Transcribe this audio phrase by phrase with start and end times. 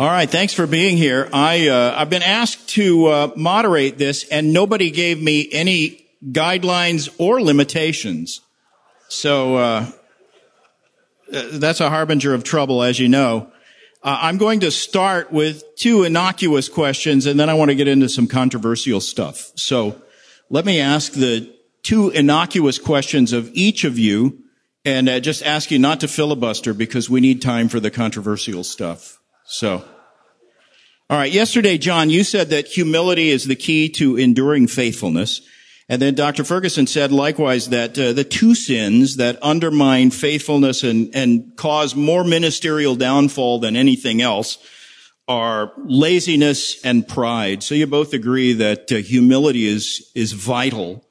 [0.00, 1.28] All right, thanks for being here.
[1.32, 7.12] I uh, I've been asked to uh, moderate this, and nobody gave me any guidelines
[7.18, 8.40] or limitations.
[9.08, 9.90] So uh,
[11.32, 13.50] uh that's a harbinger of trouble, as you know.
[14.00, 17.88] Uh, I'm going to start with two innocuous questions, and then I want to get
[17.88, 19.50] into some controversial stuff.
[19.56, 20.00] So
[20.48, 21.52] let me ask the
[21.82, 24.44] two innocuous questions of each of you,
[24.84, 28.62] and uh, just ask you not to filibuster because we need time for the controversial
[28.62, 29.17] stuff.
[29.50, 29.82] So,
[31.08, 31.32] all right.
[31.32, 35.40] Yesterday, John, you said that humility is the key to enduring faithfulness.
[35.88, 36.44] And then Dr.
[36.44, 42.24] Ferguson said likewise that uh, the two sins that undermine faithfulness and, and cause more
[42.24, 44.58] ministerial downfall than anything else
[45.26, 47.62] are laziness and pride.
[47.62, 51.06] So you both agree that uh, humility is, is vital.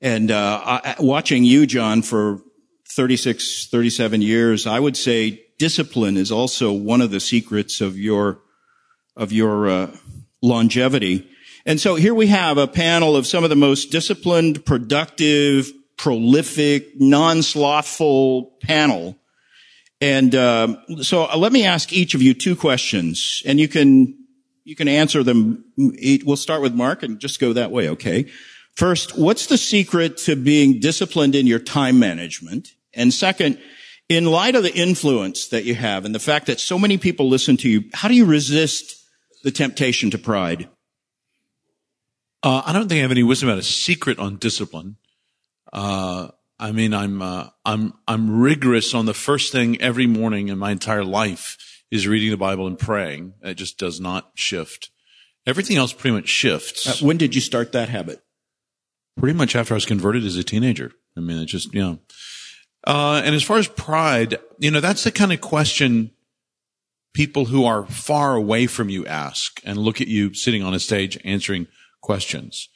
[0.00, 2.40] And, uh, I, watching you, John, for
[2.88, 8.40] 36, 37 years, I would say discipline is also one of the secrets of your
[9.16, 9.96] of your uh,
[10.42, 11.28] longevity.
[11.64, 17.00] And so here we have a panel of some of the most disciplined, productive, prolific,
[17.00, 19.18] non-slothful panel.
[20.00, 24.16] And uh, so let me ask each of you two questions, and you can
[24.64, 25.64] you can answer them.
[25.76, 28.26] We'll start with Mark and just go that way, okay?
[28.74, 32.74] First, what's the secret to being disciplined in your time management?
[32.92, 33.58] And second,
[34.08, 37.28] in light of the influence that you have and the fact that so many people
[37.28, 39.04] listen to you, how do you resist
[39.42, 40.68] the temptation to pride?
[42.42, 44.96] Uh, I don't think I have any wisdom about a secret on discipline.
[45.72, 50.58] Uh, I mean, I'm uh, I'm I'm rigorous on the first thing every morning in
[50.58, 53.34] my entire life is reading the Bible and praying.
[53.42, 54.90] It just does not shift.
[55.46, 56.86] Everything else pretty much shifts.
[57.02, 58.20] Uh, when did you start that habit?
[59.18, 60.92] Pretty much after I was converted as a teenager.
[61.16, 61.98] I mean, it just you know
[62.86, 66.12] uh, and as far as pride, you know, that's the kind of question
[67.12, 70.78] people who are far away from you ask and look at you sitting on a
[70.78, 71.66] stage answering
[72.00, 72.68] questions.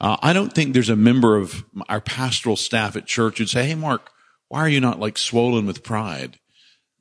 [0.00, 3.66] Uh, I don't think there's a member of our pastoral staff at church who'd say,
[3.66, 4.10] Hey, Mark,
[4.48, 6.38] why are you not like swollen with pride?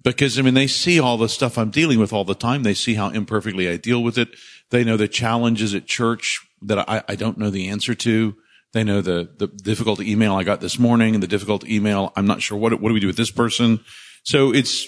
[0.04, 2.64] Because, I mean, they see all the stuff I'm dealing with all the time.
[2.64, 4.30] They see how imperfectly I deal with it.
[4.70, 8.36] They know the challenges at church that I, I don't know the answer to.
[8.74, 12.12] They know the, the difficult email I got this morning and the difficult email.
[12.16, 13.80] I'm not sure what, what do we do with this person?
[14.24, 14.86] So it's,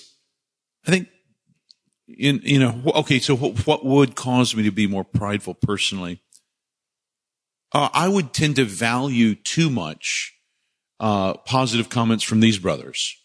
[0.85, 1.07] I think,
[2.07, 6.21] in, you know, okay, so what, what would cause me to be more prideful personally?
[7.71, 10.33] Uh, I would tend to value too much,
[10.99, 13.15] uh, positive comments from these brothers.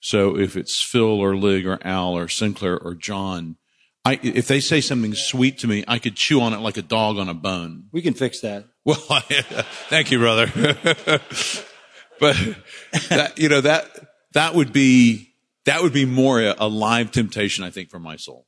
[0.00, 3.56] So if it's Phil or Lig or Al or Sinclair or John,
[4.04, 6.82] I, if they say something sweet to me, I could chew on it like a
[6.82, 7.84] dog on a bone.
[7.90, 8.66] We can fix that.
[8.84, 8.96] Well,
[9.88, 10.46] thank you, brother.
[12.20, 12.36] but
[13.08, 13.88] that, you know, that,
[14.34, 15.32] that would be,
[15.64, 18.46] that would be more a, a live temptation, I think, for my soul.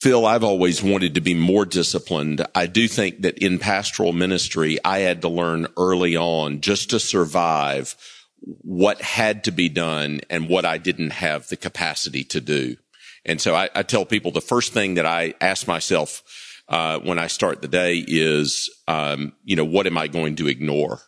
[0.00, 2.46] Phil, I've always wanted to be more disciplined.
[2.54, 6.98] I do think that in pastoral ministry, I had to learn early on just to
[6.98, 7.96] survive
[8.40, 12.76] what had to be done and what I didn't have the capacity to do.
[13.24, 16.22] And so I, I tell people the first thing that I ask myself
[16.68, 20.48] uh, when I start the day is, um, you know, what am I going to
[20.48, 21.00] ignore?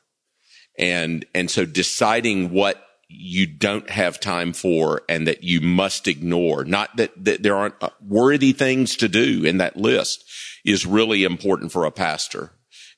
[0.78, 6.64] And and so deciding what you don't have time for and that you must ignore,
[6.64, 10.24] not that, that there aren't uh, worthy things to do in that list,
[10.64, 12.52] is really important for a pastor.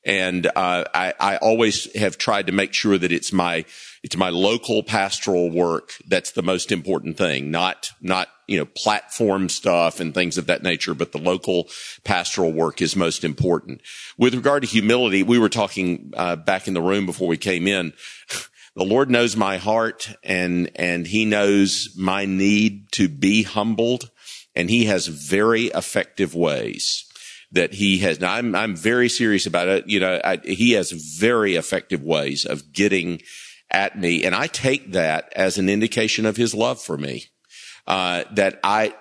[0.05, 3.65] And uh, I, I always have tried to make sure that it's my
[4.05, 9.49] it's my local pastoral work that's the most important thing, not not you know platform
[9.49, 11.69] stuff and things of that nature, but the local
[12.05, 13.81] pastoral work is most important.
[14.19, 17.67] With regard to humility, we were talking uh, back in the room before we came
[17.67, 17.95] in.
[18.77, 24.11] The Lord knows my heart, and and He knows my need to be humbled,
[24.57, 27.05] and He has very effective ways
[27.53, 28.19] that he has.
[28.19, 29.89] Now, I'm, I'm very serious about it.
[29.89, 33.21] You know, I, he has very effective ways of getting
[33.75, 34.25] at me.
[34.25, 37.25] And I take that as an indication of his love for me.
[37.87, 38.95] Uh, that I,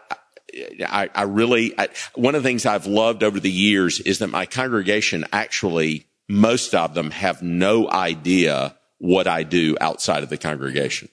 [0.86, 4.28] I, I really, I, one of the things I've loved over the years is that
[4.28, 10.38] my congregation actually, most of them have no idea what I do outside of the
[10.38, 11.08] congregation.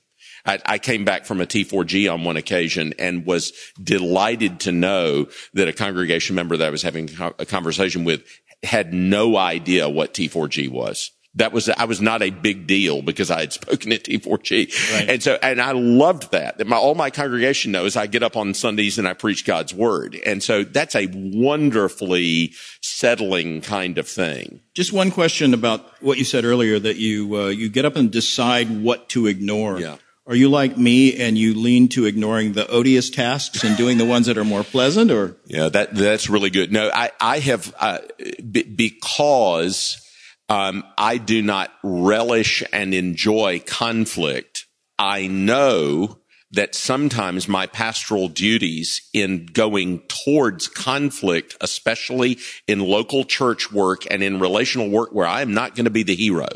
[0.46, 3.52] I, I, came back from a T4G on one occasion and was
[3.82, 8.24] delighted to know that a congregation member that I was having a conversation with
[8.62, 11.10] had no idea what T4G was.
[11.36, 14.92] That was, I was not a big deal because I had spoken at T4G.
[14.92, 15.10] Right.
[15.10, 16.58] And so, and I loved that.
[16.58, 19.72] That my, all my congregation knows I get up on Sundays and I preach God's
[19.72, 20.18] word.
[20.26, 24.60] And so that's a wonderfully settling kind of thing.
[24.74, 28.10] Just one question about what you said earlier that you, uh, you get up and
[28.10, 29.78] decide what to ignore.
[29.78, 29.98] Yeah.
[30.26, 34.04] Are you like me and you lean to ignoring the odious tasks and doing the
[34.04, 35.36] ones that are more pleasant or?
[35.46, 36.72] Yeah, that, that's really good.
[36.72, 40.04] No, I, I have, uh, b- because,
[40.50, 44.66] um, I do not relish and enjoy conflict.
[44.98, 46.18] I know
[46.50, 54.24] that sometimes my pastoral duties in going towards conflict, especially in local church work and
[54.24, 56.48] in relational work where I am not going to be the hero,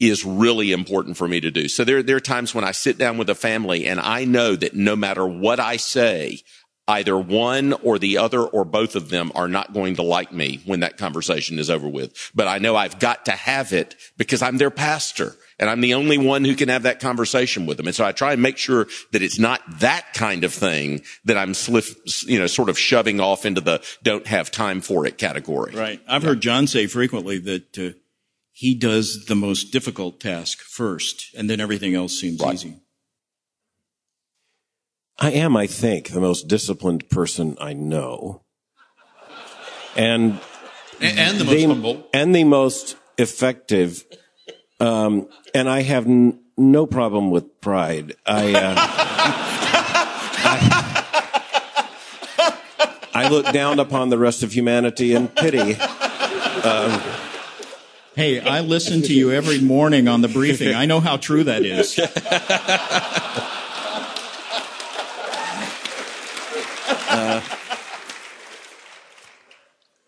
[0.00, 1.68] is really important for me to do.
[1.68, 4.56] So there, there are times when I sit down with a family and I know
[4.56, 6.40] that no matter what I say,
[6.88, 10.60] either one or the other or both of them are not going to like me
[10.64, 12.30] when that conversation is over with.
[12.34, 15.94] But I know I've got to have it because I'm their pastor and I'm the
[15.94, 17.86] only one who can have that conversation with them.
[17.86, 21.36] And so I try and make sure that it's not that kind of thing that
[21.36, 21.54] I'm
[22.26, 25.74] you know, sort of shoving off into the don't have time for it category.
[25.74, 26.00] Right.
[26.06, 26.30] I've yeah.
[26.30, 27.98] heard John say frequently that uh,
[28.52, 32.54] he does the most difficult task first and then everything else seems right.
[32.54, 32.76] easy.
[35.18, 38.42] I am, I think, the most disciplined person I know.
[39.96, 40.40] And,
[41.00, 42.06] and, and the most the, humble.
[42.12, 44.04] And the most effective.
[44.78, 48.14] Um, and I have n- no problem with pride.
[48.26, 48.74] I, uh,
[52.38, 52.62] I,
[53.14, 55.76] I, look down upon the rest of humanity in pity.
[55.76, 57.00] Um,
[58.14, 60.74] hey, I listen to you every morning on the briefing.
[60.74, 61.98] I know how true that is.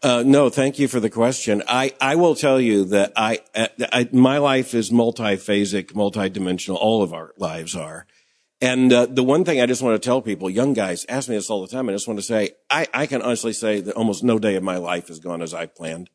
[0.00, 1.62] Uh, no, thank you for the question.
[1.66, 6.76] I, I will tell you that I, I my life is multiphasic, multidimensional.
[6.76, 8.06] All of our lives are.
[8.60, 11.34] And uh, the one thing I just want to tell people, young guys, ask me
[11.36, 11.88] this all the time.
[11.88, 14.62] I just want to say, I, I can honestly say that almost no day of
[14.62, 16.10] my life has gone as I planned.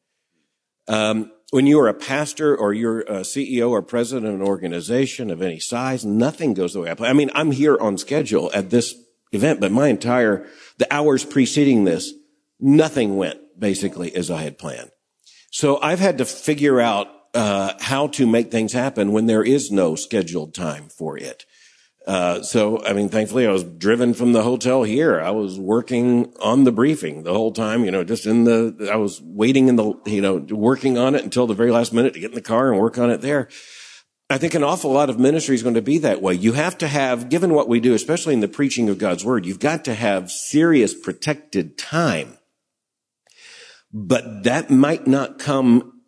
[0.88, 5.30] Um, when you are a pastor or you're a CEO or president of an organization
[5.30, 7.12] of any size, nothing goes the way I plan.
[7.12, 8.96] I mean, I'm here on schedule at this
[9.34, 10.46] event, but my entire,
[10.78, 12.14] the hours preceding this,
[12.60, 14.92] nothing went basically as I had planned.
[15.52, 19.72] So I've had to figure out uh, how to make things happen when there is
[19.72, 21.46] no scheduled time for it.
[22.06, 25.22] Uh, so, I mean, thankfully I was driven from the hotel here.
[25.22, 28.98] I was working on the briefing the whole time, you know, just in the, I
[28.98, 32.20] was waiting in the, you know, working on it until the very last minute to
[32.20, 33.48] get in the car and work on it there.
[34.34, 36.34] I think an awful lot of ministry is going to be that way.
[36.34, 39.46] You have to have, given what we do, especially in the preaching of God's word,
[39.46, 42.38] you've got to have serious protected time
[43.94, 46.02] but that might not come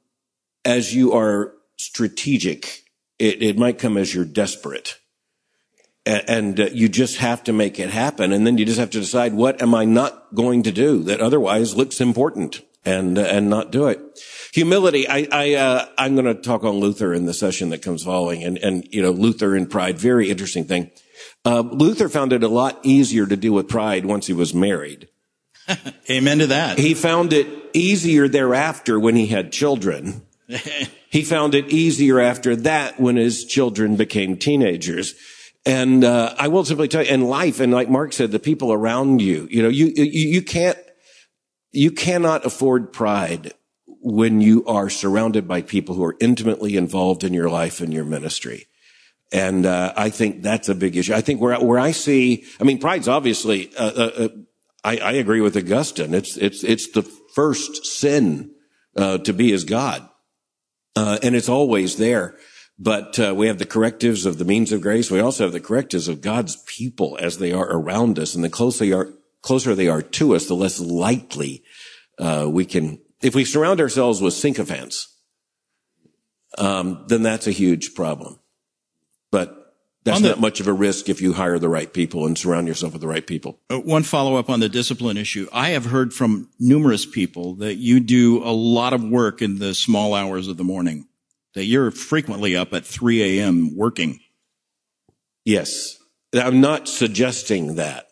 [0.65, 2.83] as you are strategic.
[3.19, 4.99] It, it might come as you're desperate.
[6.07, 8.31] And, uh, you just have to make it happen.
[8.31, 11.19] And then you just have to decide what am I not going to do that
[11.19, 13.99] otherwise looks important and, uh, and not do it.
[14.53, 15.07] Humility.
[15.07, 18.43] I, I, uh, I'm going to talk on Luther in the session that comes following
[18.43, 19.97] and, and, you know, Luther and pride.
[19.97, 20.91] Very interesting thing.
[21.43, 25.09] Uh, Luther found it a lot easier to deal with pride once he was married.
[26.09, 26.77] Amen to that.
[26.77, 30.21] He found it easier thereafter when he had children.
[31.09, 35.15] he found it easier after that when his children became teenagers.
[35.65, 38.71] And uh, I will simply tell you, in life, and like Mark said, the people
[38.71, 40.77] around you, you know, you, you you can't
[41.75, 43.53] you cannot afford pride
[44.05, 48.05] when you are surrounded by people who are intimately involved in your life and your
[48.05, 48.67] ministry.
[49.33, 51.13] And uh, I think that's a big issue.
[51.15, 53.75] I think where where I see, I mean, pride's obviously.
[53.75, 54.27] Uh, uh, uh
[54.83, 56.13] I, I agree with Augustine.
[56.13, 58.51] It's it's it's the first sin
[58.95, 60.07] uh, to be as God,
[60.95, 62.37] uh, and it's always there.
[62.77, 65.09] But we have the correctives of the means of grace.
[65.09, 68.49] We also have the correctives of God's people as they are around us, and the
[68.49, 69.09] closer they are,
[69.41, 71.63] closer they are to us, the less likely
[72.19, 72.99] uh, we can.
[73.21, 75.15] If we surround ourselves with sycophants,
[76.57, 78.39] um, then that's a huge problem.
[79.31, 79.65] But
[80.05, 82.67] that's the, not much of a risk if you hire the right people and surround
[82.67, 83.59] yourself with the right people.
[83.71, 85.47] Uh, one follow up on the discipline issue.
[85.51, 89.73] I have heard from numerous people that you do a lot of work in the
[89.73, 91.07] small hours of the morning,
[91.55, 93.75] that you're frequently up at 3 a.m.
[93.75, 94.19] working.
[95.43, 95.97] Yes.
[96.33, 98.07] I'm not suggesting that.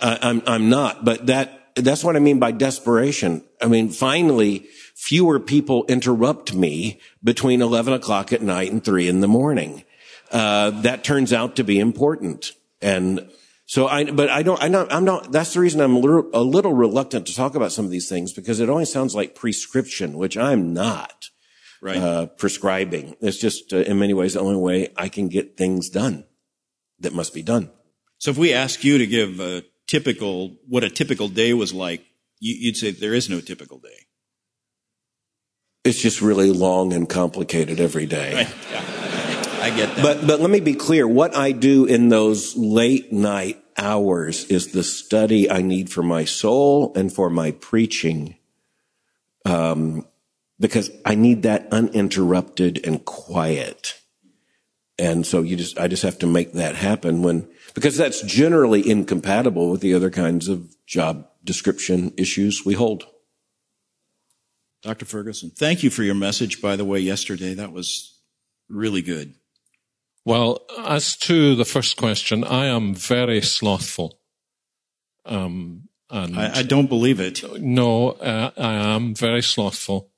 [0.00, 3.44] I'm, I'm not, but that, that's what I mean by desperation.
[3.60, 9.20] I mean, finally, fewer people interrupt me between 11 o'clock at night and 3 in
[9.20, 9.84] the morning
[10.30, 12.52] uh, that turns out to be important.
[12.80, 13.28] And
[13.66, 16.30] so I, but I don't, I not, I'm not, that's the reason I'm a little,
[16.32, 19.34] a little reluctant to talk about some of these things because it always sounds like
[19.34, 21.30] prescription, which I'm not.
[21.82, 21.96] Right.
[21.96, 23.16] Uh, prescribing.
[23.22, 26.26] It's just, uh, in many ways, the only way I can get things done
[26.98, 27.70] that must be done.
[28.18, 32.04] So if we ask you to give a typical, what a typical day was like,
[32.38, 34.06] you, would say there is no typical day.
[35.84, 38.34] It's just really long and complicated every day.
[38.34, 38.54] Right.
[38.70, 38.84] Yeah.
[38.86, 40.02] I I get that.
[40.02, 41.06] But but let me be clear.
[41.08, 46.24] What I do in those late night hours is the study I need for my
[46.24, 48.36] soul and for my preaching.
[49.44, 50.06] Um,
[50.58, 53.98] because I need that uninterrupted and quiet.
[54.98, 58.88] And so you just, I just have to make that happen when, because that's generally
[58.88, 63.04] incompatible with the other kinds of job description issues we hold.
[64.82, 65.04] Dr.
[65.04, 67.54] Ferguson, thank you for your message, by the way, yesterday.
[67.54, 68.18] That was
[68.68, 69.34] really good.
[70.24, 74.18] Well, as to the first question, I am very slothful.
[75.24, 77.42] Um, and I, I don't believe it.
[77.60, 80.10] no, uh, I am very slothful.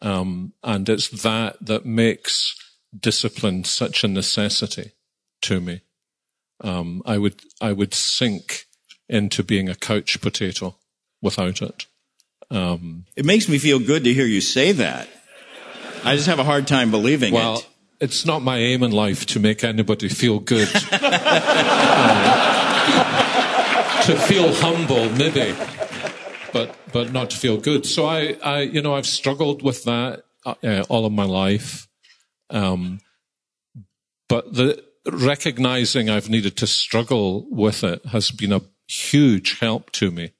[0.00, 2.54] Um, and it's that that makes
[2.98, 4.92] discipline such a necessity
[5.42, 5.82] to me.
[6.60, 8.66] Um, I would, I would sink
[9.08, 10.76] into being a couch potato
[11.22, 11.86] without it.
[12.50, 15.08] Um, It makes me feel good to hear you say that.
[16.04, 17.68] I just have a hard time believing well, it.
[18.00, 20.68] it's not my aim in life to make anybody feel good.
[22.90, 23.18] Um,
[24.04, 25.54] to feel humble, maybe,
[26.52, 27.84] but but not to feel good.
[27.84, 31.88] So I, I you know, I've struggled with that uh, all of my life.
[32.48, 33.00] Um,
[34.28, 40.10] but the recognizing I've needed to struggle with it has been a huge help to
[40.10, 40.32] me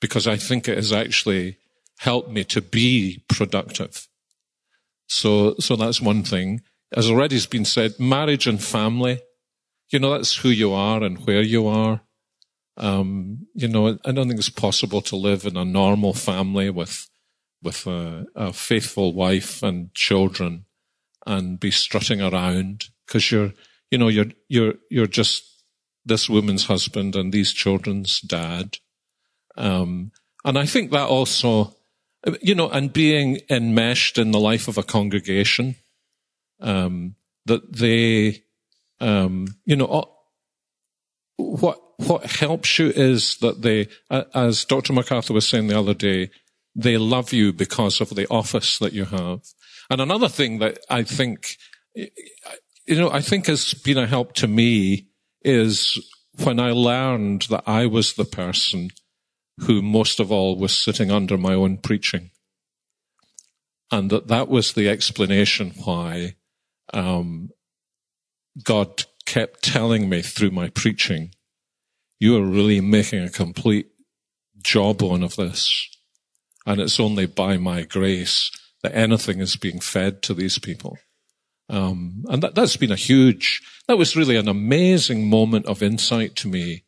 [0.00, 1.58] because I think it has actually
[1.98, 4.08] helped me to be productive.
[5.06, 6.62] So, so that's one thing.
[6.94, 9.20] As already has been said, marriage and family,
[9.90, 12.00] you know, that's who you are and where you are.
[12.76, 17.08] Um, you know, I don't think it's possible to live in a normal family with,
[17.62, 20.64] with a, a faithful wife and children
[21.26, 23.52] and be strutting around because you're,
[23.92, 25.44] you know, you're, you're, you're just
[26.04, 28.78] this woman's husband and these children's dad.
[29.58, 30.12] Um,
[30.46, 31.76] and I think that also,
[32.40, 35.76] you know, and being enmeshed in the life of a congregation,
[36.60, 38.44] um, that they,
[38.98, 40.08] um, you know,
[41.36, 43.88] what, what helps you is that they,
[44.34, 44.94] as Dr.
[44.94, 46.30] MacArthur was saying the other day,
[46.74, 49.42] they love you because of the office that you have.
[49.90, 51.58] And another thing that I think,
[52.86, 55.08] you know, I think has been a help to me
[55.42, 55.98] is
[56.42, 58.90] when I learned that I was the person
[59.60, 62.30] who most of all was sitting under my own preaching.
[63.90, 66.36] And that that was the explanation why
[66.94, 67.50] um,
[68.62, 71.34] God kept telling me through my preaching,
[72.18, 73.88] you are really making a complete
[74.62, 75.88] jawbone of this.
[76.64, 78.50] And it's only by my grace
[78.82, 80.98] that anything is being fed to these people.
[81.72, 86.36] Um, and that, that's been a huge, that was really an amazing moment of insight
[86.36, 86.84] to me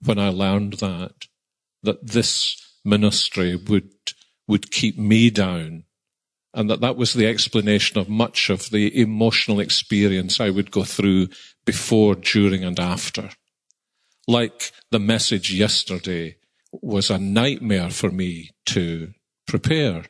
[0.00, 1.26] when I learned that,
[1.82, 3.90] that this ministry would,
[4.46, 5.82] would keep me down.
[6.54, 10.84] And that that was the explanation of much of the emotional experience I would go
[10.84, 11.28] through
[11.66, 13.30] before, during, and after.
[14.28, 16.36] Like the message yesterday
[16.72, 19.12] was a nightmare for me to
[19.46, 20.04] prepare,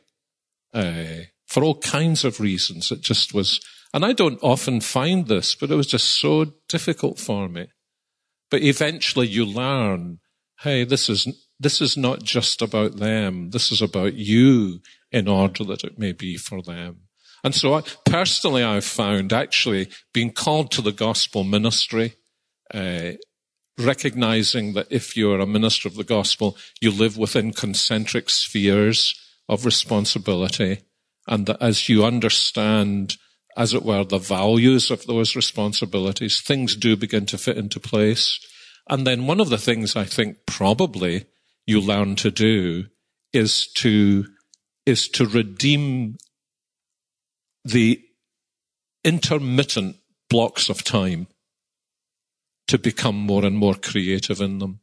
[0.74, 2.92] uh, for all kinds of reasons.
[2.92, 3.60] It just was,
[3.94, 7.68] and I don't often find this, but it was just so difficult for me.
[8.50, 10.20] But eventually you learn,
[10.60, 11.26] hey, this is,
[11.58, 13.50] this is not just about them.
[13.50, 14.80] This is about you
[15.10, 17.02] in order that it may be for them.
[17.44, 22.16] And so I, personally, I've found actually being called to the gospel ministry,
[22.74, 23.12] uh,
[23.78, 29.14] recognizing that if you're a minister of the gospel, you live within concentric spheres
[29.48, 30.80] of responsibility
[31.26, 33.16] and that as you understand,
[33.58, 38.38] as it were, the values of those responsibilities, things do begin to fit into place.
[38.88, 41.26] And then one of the things I think probably
[41.66, 42.84] you learn to do
[43.32, 44.26] is to,
[44.86, 46.18] is to redeem
[47.64, 48.00] the
[49.02, 49.96] intermittent
[50.30, 51.26] blocks of time
[52.68, 54.80] to become more and more creative in them.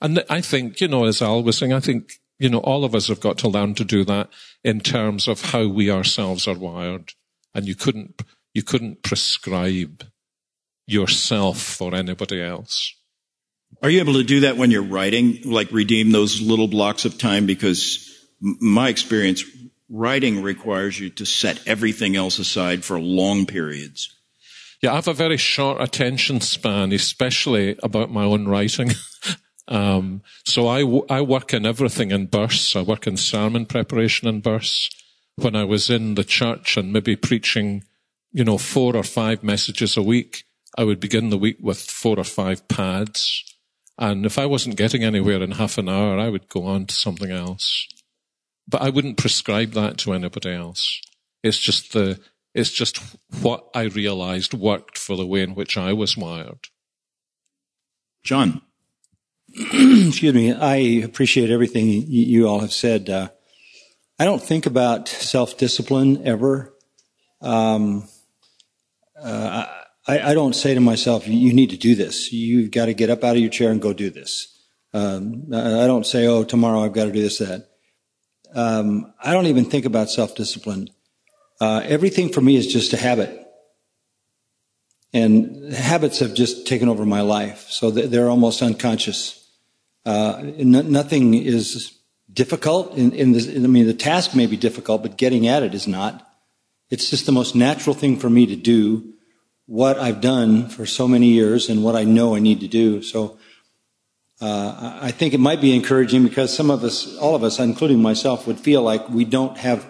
[0.00, 2.94] And I think, you know, as Al was saying, I think, you know, all of
[2.94, 4.30] us have got to learn to do that
[4.64, 7.12] in terms of how we ourselves are wired.
[7.54, 8.22] And you couldn't,
[8.54, 10.04] you couldn't prescribe
[10.86, 12.94] yourself for anybody else.
[13.82, 17.18] Are you able to do that when you're writing, like redeem those little blocks of
[17.18, 17.46] time?
[17.46, 18.04] Because
[18.40, 19.44] my experience,
[19.88, 24.14] writing requires you to set everything else aside for long periods.
[24.82, 28.92] Yeah, I have a very short attention span, especially about my own writing.
[29.68, 32.76] um, so I, w- I work in everything in bursts.
[32.76, 34.90] I work in sermon preparation in bursts.
[35.40, 37.84] When I was in the church and maybe preaching,
[38.32, 40.44] you know, four or five messages a week,
[40.76, 43.44] I would begin the week with four or five pads.
[43.96, 46.94] And if I wasn't getting anywhere in half an hour, I would go on to
[46.94, 47.86] something else.
[48.66, 51.00] But I wouldn't prescribe that to anybody else.
[51.42, 52.20] It's just the,
[52.54, 53.00] It's just
[53.40, 56.68] what I realized worked for the way in which I was wired.
[58.24, 58.62] John.
[59.72, 60.52] Excuse me.
[60.52, 63.08] I appreciate everything you all have said.
[63.08, 63.28] Uh,
[64.18, 66.74] I don't think about self-discipline ever.
[67.40, 68.08] Um,
[69.20, 69.66] uh,
[70.08, 72.32] I, I, don't say to myself, "You need to do this.
[72.32, 74.58] You've got to get up out of your chair and go do this."
[74.92, 77.68] Um, I don't say, "Oh, tomorrow I've got to do this that."
[78.54, 80.88] Um, I don't even think about self-discipline.
[81.60, 83.44] Uh, everything for me is just a habit.
[85.12, 89.48] And habits have just taken over my life, so they're almost unconscious.
[90.04, 91.97] Uh, nothing is
[92.38, 93.48] difficult in, in this.
[93.48, 96.14] I mean, the task may be difficult, but getting at it is not.
[96.88, 99.14] It's just the most natural thing for me to do
[99.66, 103.02] what I've done for so many years and what I know I need to do.
[103.02, 103.38] So
[104.40, 108.00] uh, I think it might be encouraging because some of us, all of us, including
[108.00, 109.84] myself, would feel like we don't have,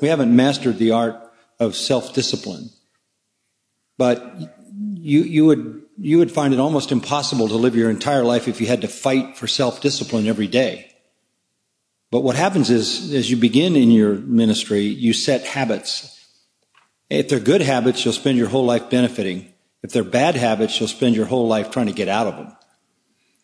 [0.00, 1.16] we haven't mastered the art
[1.60, 2.70] of self-discipline.
[3.96, 4.18] But
[4.74, 8.60] you, you would, you would find it almost impossible to live your entire life if
[8.60, 10.91] you had to fight for self-discipline every day.
[12.12, 16.28] But what happens is, as you begin in your ministry, you set habits.
[17.08, 19.50] If they're good habits, you'll spend your whole life benefiting.
[19.82, 22.54] If they're bad habits, you'll spend your whole life trying to get out of them.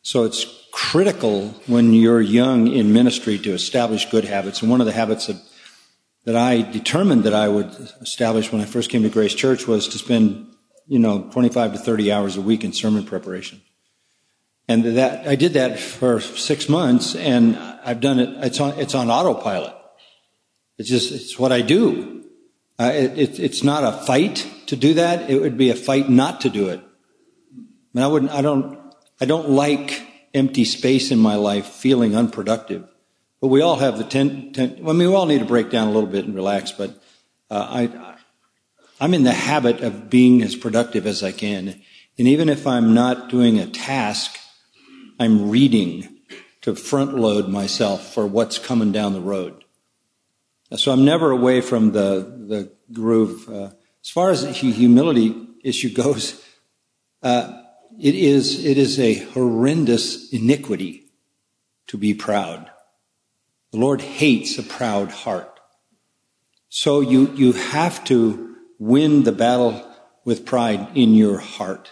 [0.02, 4.60] So it's critical when you're young in ministry to establish good habits.
[4.60, 5.40] And one of the habits that,
[6.26, 9.88] that I determined that I would establish when I first came to Grace Church was
[9.88, 10.46] to spend,
[10.86, 13.62] you know, 25 to 30 hours a week in sermon preparation.
[14.68, 18.94] And that, I did that for six months and I've done it, it's on, it's
[18.94, 19.74] on autopilot.
[20.76, 22.24] It's just, it's what I do.
[22.78, 25.30] Uh, it, it, it's not a fight to do that.
[25.30, 26.80] It would be a fight not to do it.
[26.80, 27.56] I
[27.94, 28.78] mean, I wouldn't, I don't,
[29.20, 32.86] I don't like empty space in my life feeling unproductive.
[33.40, 35.88] But we all have the ten, ten I mean, we all need to break down
[35.88, 36.90] a little bit and relax, but
[37.50, 38.16] uh, I,
[39.00, 41.80] I'm in the habit of being as productive as I can.
[42.18, 44.38] And even if I'm not doing a task,
[45.18, 46.20] I'm reading
[46.62, 49.64] to front load myself for what's coming down the road.
[50.76, 53.48] So I'm never away from the, the groove.
[53.48, 53.70] Uh,
[54.02, 56.44] as far as the humility issue goes,
[57.22, 57.62] uh,
[57.98, 61.06] it is, it is a horrendous iniquity
[61.88, 62.70] to be proud.
[63.72, 65.58] The Lord hates a proud heart.
[66.68, 69.84] So you, you have to win the battle
[70.24, 71.90] with pride in your heart.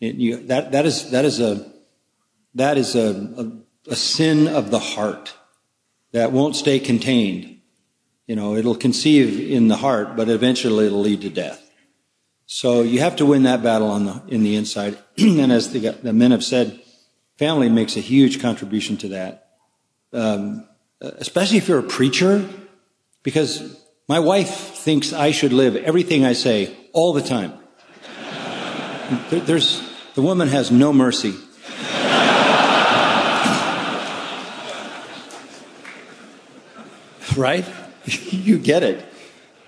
[0.00, 1.71] It, you, that, that is, that is a,
[2.54, 5.34] that is a, a, a sin of the heart
[6.12, 7.60] that won't stay contained.
[8.26, 11.70] You know, it'll conceive in the heart, but eventually it'll lead to death.
[12.46, 14.98] So you have to win that battle on the, in the inside.
[15.18, 16.80] and as the, the, men have said,
[17.38, 19.48] family makes a huge contribution to that.
[20.12, 20.68] Um,
[21.00, 22.46] especially if you're a preacher,
[23.22, 27.54] because my wife thinks I should live everything I say all the time.
[29.30, 29.82] There's,
[30.14, 31.34] the woman has no mercy.
[37.36, 37.64] Right?
[38.04, 39.04] you get it.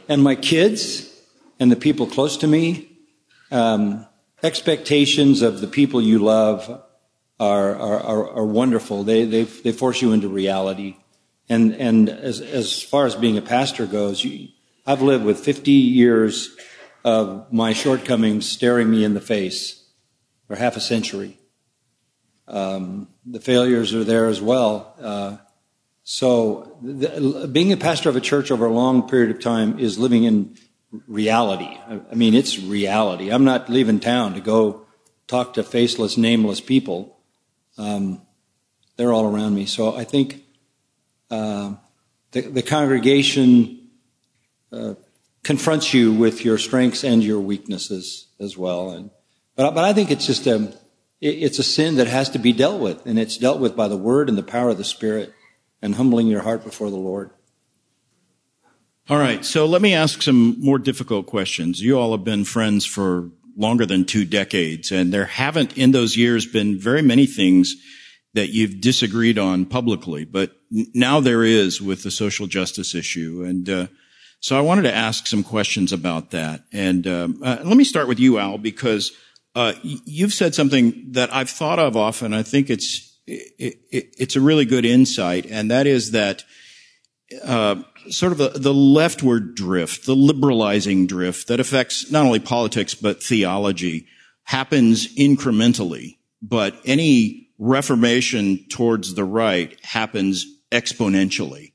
[0.09, 1.11] And my kids,
[1.59, 2.91] and the people close to me.
[3.51, 4.07] Um,
[4.43, 6.69] expectations of the people you love
[7.41, 9.05] are, are, are, are wonderful.
[9.05, 10.97] They, they, they force you into reality.
[11.49, 14.49] And, and as, as far as being a pastor goes, you,
[14.87, 16.57] I've lived with 50 years
[17.05, 19.85] of my shortcomings staring me in the face
[20.47, 21.39] for half a century.
[22.47, 24.95] Um, the failures are there as well.
[25.01, 25.37] Uh,
[26.05, 29.99] so the, being a pastor of a church over a long period of time is
[29.99, 30.57] living in
[31.09, 31.79] reality.
[31.89, 33.31] I mean, it's reality.
[33.31, 34.87] I'm not leaving town to go
[35.27, 37.19] talk to faceless, nameless people.
[37.79, 38.21] Um,
[38.97, 39.65] they're all around me.
[39.67, 40.45] So I think
[41.31, 41.75] uh,
[42.33, 43.89] the, the, congregation
[44.71, 44.95] uh,
[45.43, 48.91] confronts you with your strengths and your weaknesses as well.
[48.91, 49.11] And
[49.57, 50.73] but but I think it's just a
[51.21, 53.97] it's a sin that has to be dealt with, and it's dealt with by the
[53.97, 55.33] Word and the power of the Spirit,
[55.83, 57.31] and humbling your heart before the Lord.
[59.09, 59.45] All right.
[59.45, 61.81] So let me ask some more difficult questions.
[61.81, 66.17] You all have been friends for longer than two decades, and there haven't in those
[66.17, 67.75] years been very many things
[68.33, 73.45] that you've disagreed on publicly, but now there is with the social justice issue.
[73.47, 73.87] And, uh,
[74.41, 76.65] so I wanted to ask some questions about that.
[76.73, 79.13] And, um, uh, let me start with you, Al, because,
[79.55, 82.35] uh, you've said something that I've thought of often.
[82.35, 86.45] I think it's, it, it, it's a really good insight, and that is that,
[87.43, 87.77] uh,
[88.11, 93.23] sort of a, the leftward drift, the liberalizing drift that affects not only politics but
[93.23, 94.07] theology
[94.45, 101.73] happens incrementally, but any reformation towards the right happens exponentially.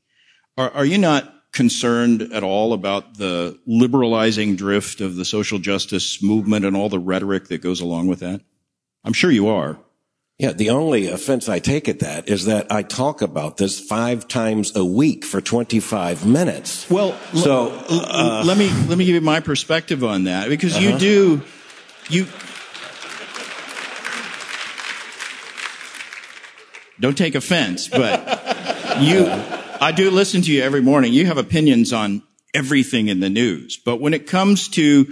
[0.57, 6.21] Are, are you not concerned at all about the liberalizing drift of the social justice
[6.21, 8.41] movement and all the rhetoric that goes along with that?
[9.03, 9.79] I'm sure you are.
[10.39, 14.25] Yeah, the only offense I take at that is that I talk about this five
[14.25, 16.89] times a week for 25 minutes.
[16.89, 20.87] Well, so uh, let me let me give you my perspective on that because uh-huh.
[20.87, 21.41] you do
[22.09, 22.25] you
[27.01, 28.21] don't take offense, but
[29.01, 29.25] you
[29.81, 31.11] I do listen to you every morning.
[31.11, 32.23] You have opinions on
[32.53, 35.05] everything in the news, but when it comes to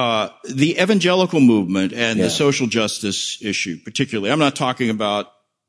[0.00, 2.24] uh, the evangelical movement and yeah.
[2.24, 4.32] the social justice issue, particularly.
[4.32, 5.26] I'm not talking about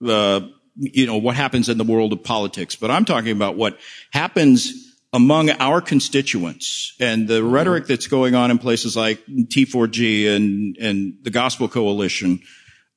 [0.08, 0.40] uh,
[0.78, 3.78] you know what happens in the world of politics, but I'm talking about what
[4.14, 4.72] happens
[5.12, 7.52] among our constituents and the mm-hmm.
[7.52, 12.40] rhetoric that's going on in places like T4G and and the Gospel Coalition.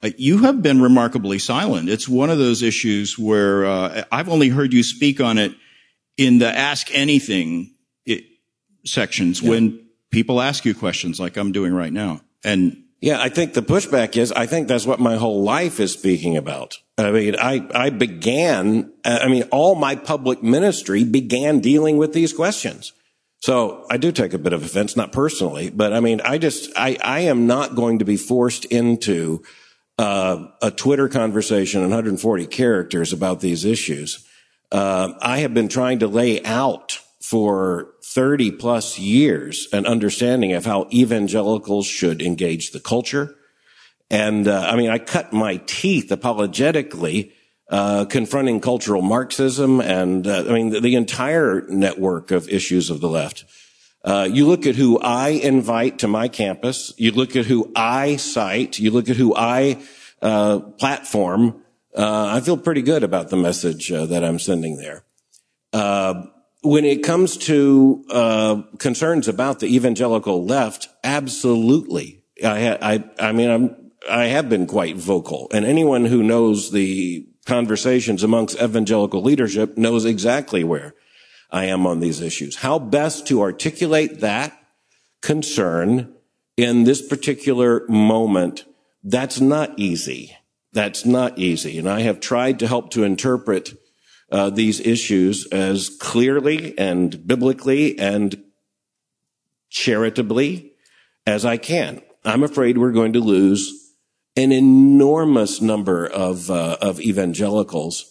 [0.05, 1.89] Uh, you have been remarkably silent.
[1.89, 5.53] It's one of those issues where uh, I've only heard you speak on it
[6.17, 7.75] in the Ask Anything
[8.07, 8.23] it,
[8.85, 9.51] sections yeah.
[9.51, 9.84] when
[10.15, 12.21] people ask you questions like I'm doing right now.
[12.45, 15.93] And yeah, I think the pushback is, I think that's what my whole life is
[15.93, 16.79] speaking about.
[16.97, 22.33] I mean, I, I began, I mean, all my public ministry began dealing with these
[22.33, 22.93] questions.
[23.41, 26.71] So I do take a bit of offense, not personally, but I mean, I just,
[26.77, 29.43] I, I am not going to be forced into
[29.99, 34.25] uh, a Twitter conversation in 140 characters about these issues.
[34.71, 40.65] Uh, I have been trying to lay out for 30 plus years an understanding of
[40.65, 43.35] how evangelicals should engage the culture.
[44.09, 47.33] And uh, I mean, I cut my teeth apologetically
[47.71, 53.01] uh, confronting cultural Marxism and uh, I mean the, the, entire network of issues of
[53.01, 53.45] the left.
[54.05, 56.93] Uh, you look at who I invite to my campus.
[56.99, 58.79] You look at who I cite.
[58.79, 59.83] You look at who I
[60.21, 61.63] uh, platform.
[61.97, 65.05] Uh, I feel pretty good about the message that I'm sending there
[66.65, 72.23] when it comes to uh, concerns about the evangelical left, absolutely.
[72.43, 77.29] I, I, I mean, I'm, I have been quite vocal, and anyone who knows the
[77.45, 80.95] conversations amongst evangelical leadership knows exactly where
[81.51, 82.57] I am on these issues.
[82.57, 84.59] How best to articulate that
[85.21, 86.15] concern
[86.57, 88.65] in this particular moment?
[89.03, 90.37] That's not easy.
[90.73, 93.75] That's not easy, and I have tried to help to interpret
[94.31, 98.43] uh, these issues as clearly and biblically and
[99.71, 100.73] charitably
[101.27, 102.03] as I can.
[102.25, 103.93] I'm afraid we're going to lose
[104.37, 108.11] an enormous number of uh, of evangelicals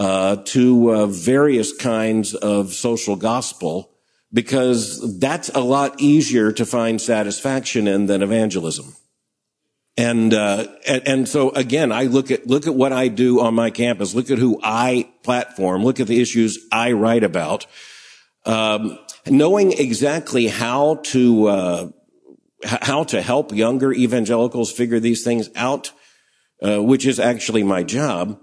[0.00, 3.90] uh, to uh, various kinds of social gospel
[4.32, 8.94] because that's a lot easier to find satisfaction in than evangelism.
[10.00, 13.54] And, uh, and, and so again, I look at look at what I do on
[13.54, 14.14] my campus.
[14.14, 15.84] Look at who I platform.
[15.84, 17.66] Look at the issues I write about.
[18.46, 21.88] Um, knowing exactly how to uh,
[22.64, 25.92] how to help younger evangelicals figure these things out,
[26.62, 28.40] uh, which is actually my job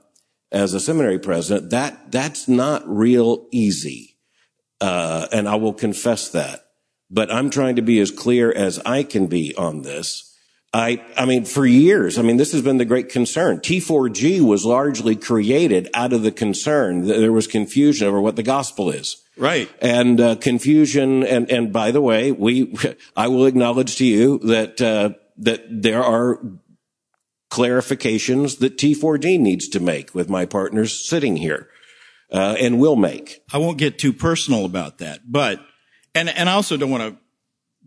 [0.52, 1.72] as a seminary president.
[1.72, 4.20] That that's not real easy,
[4.80, 6.68] uh, and I will confess that.
[7.10, 10.28] But I'm trying to be as clear as I can be on this.
[10.74, 13.60] I, I mean, for years, I mean, this has been the great concern.
[13.60, 18.44] T4G was largely created out of the concern that there was confusion over what the
[18.44, 19.24] gospel is.
[19.38, 19.70] Right.
[19.82, 21.24] And, uh, confusion.
[21.24, 22.76] And, and by the way, we,
[23.16, 26.42] I will acknowledge to you that, uh, that there are
[27.50, 31.70] clarifications that T4G needs to make with my partners sitting here,
[32.32, 33.42] uh, and will make.
[33.54, 35.62] I won't get too personal about that, but,
[36.14, 37.22] and, and I also don't want to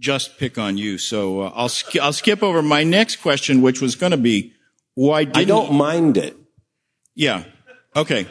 [0.01, 0.99] just pick on you.
[0.99, 4.55] So uh, I'll sk- I'll skip over my next question, which was going to be
[4.95, 6.37] why didn't I don't mind it.
[7.15, 7.45] Yeah.
[7.95, 8.27] Okay.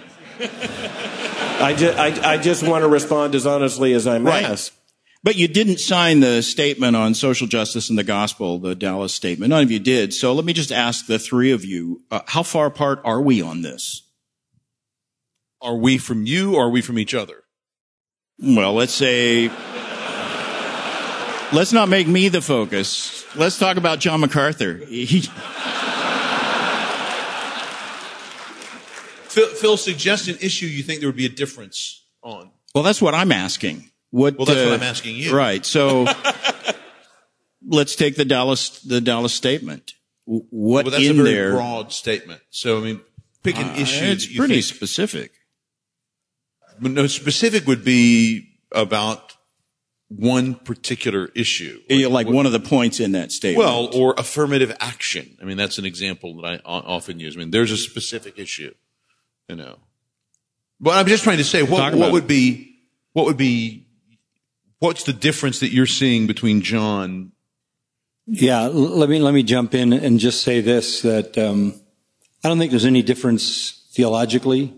[1.62, 4.43] I just I, I just want to respond as honestly as I'm right.
[4.43, 4.73] asked.
[5.21, 9.49] But you didn't sign the statement on social justice and the gospel, the Dallas statement.
[9.49, 10.13] None of you did.
[10.13, 13.41] So let me just ask the three of you: uh, How far apart are we
[13.41, 14.05] on this?
[15.62, 17.43] Are we from you, or are we from each other?
[18.41, 19.51] Well, let's say
[21.51, 23.25] Let's not make me the focus.
[23.35, 24.75] Let's talk about John MacArthur.
[24.85, 25.21] He...
[29.29, 32.51] Phil, Phil suggests an issue you think there would be a difference on.
[32.75, 33.89] Well, that's what I'm asking.
[34.12, 35.35] What, well, that's uh, what I'm asking you.
[35.35, 35.65] Right.
[35.65, 36.05] So
[37.67, 39.93] let's take the Dallas, the Dallas statement.
[40.25, 41.51] What well, that's in a very there?
[41.53, 42.41] broad statement.
[42.51, 43.01] So, I mean,
[43.41, 44.05] pick an uh, issue.
[44.05, 45.31] It's pretty think, specific.
[46.79, 49.33] No, specific would be about
[50.10, 51.82] one particular issue.
[51.89, 53.65] Like, like what, one of the points in that statement.
[53.65, 55.38] Well, or affirmative action.
[55.41, 57.36] I mean, that's an example that I often use.
[57.36, 58.74] I mean, there's a specific issue,
[59.48, 59.78] you know.
[60.80, 62.76] But I'm just trying to say, what, what would be,
[63.13, 63.88] what would be,
[64.80, 67.34] what's the difference that you're seeing between John?
[68.26, 71.74] Yeah, l- let me let me jump in and just say this: that um,
[72.43, 74.74] I don't think there's any difference theologically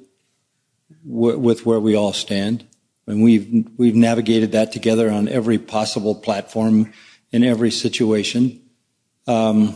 [1.06, 2.66] w- with where we all stand,
[3.12, 6.92] and we've we've navigated that together on every possible platform
[7.32, 8.62] in every situation.
[9.28, 9.76] Um,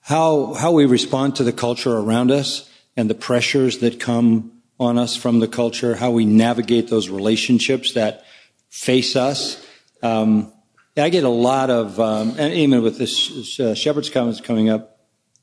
[0.00, 4.98] how how we respond to the culture around us and the pressures that come on
[4.98, 8.24] us from the culture, how we navigate those relationships that
[8.68, 9.64] face us.
[10.02, 10.52] Um,
[10.96, 14.98] I get a lot of, um, and even with this uh, Shepherd's Conference coming up,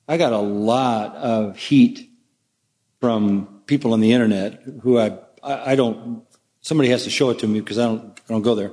[0.08, 2.10] I got a lot of heat
[3.00, 6.24] from people on the internet who I, I, I don't,
[6.62, 8.72] somebody has to show it to me because I don't, I don't go there.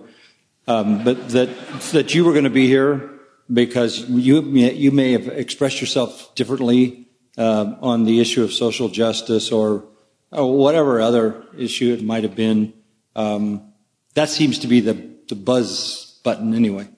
[0.68, 1.49] Um, but that,
[1.92, 3.11] that you were going to be here
[3.53, 7.07] because you, you may have expressed yourself differently
[7.38, 9.85] uh, on the issue of social justice or,
[10.33, 12.72] or whatever other issue it might have been.
[13.14, 13.72] Um,
[14.14, 14.94] that seems to be the,
[15.29, 16.88] the buzz button anyway.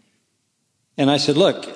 [0.97, 1.67] And I said, look,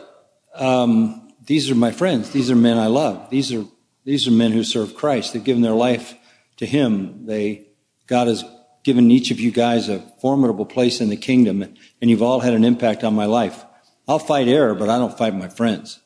[0.55, 2.31] um, these are my friends.
[2.31, 3.29] These are men I love.
[3.31, 3.64] These are,
[4.05, 5.33] these are men who serve Christ.
[5.33, 6.14] They've given their life
[6.57, 7.27] to Him.
[7.27, 7.66] They,
[8.07, 8.44] God has
[8.82, 11.62] given each of you guys a formidable place in the kingdom,
[12.00, 13.64] and you've all had an impact on my life.
[14.08, 16.00] I'll fight error, but I don't fight my friends.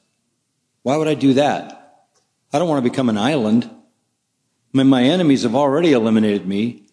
[0.83, 2.07] Why would I do that?
[2.53, 3.65] I don't want to become an island.
[3.65, 6.85] I mean, my enemies have already eliminated me.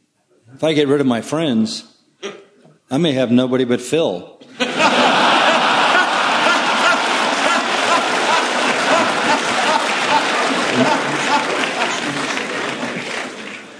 [0.53, 1.83] If I get rid of my friends,
[2.89, 4.41] I may have nobody but Phil.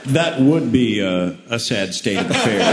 [0.07, 2.63] That would be a, a sad state of affairs.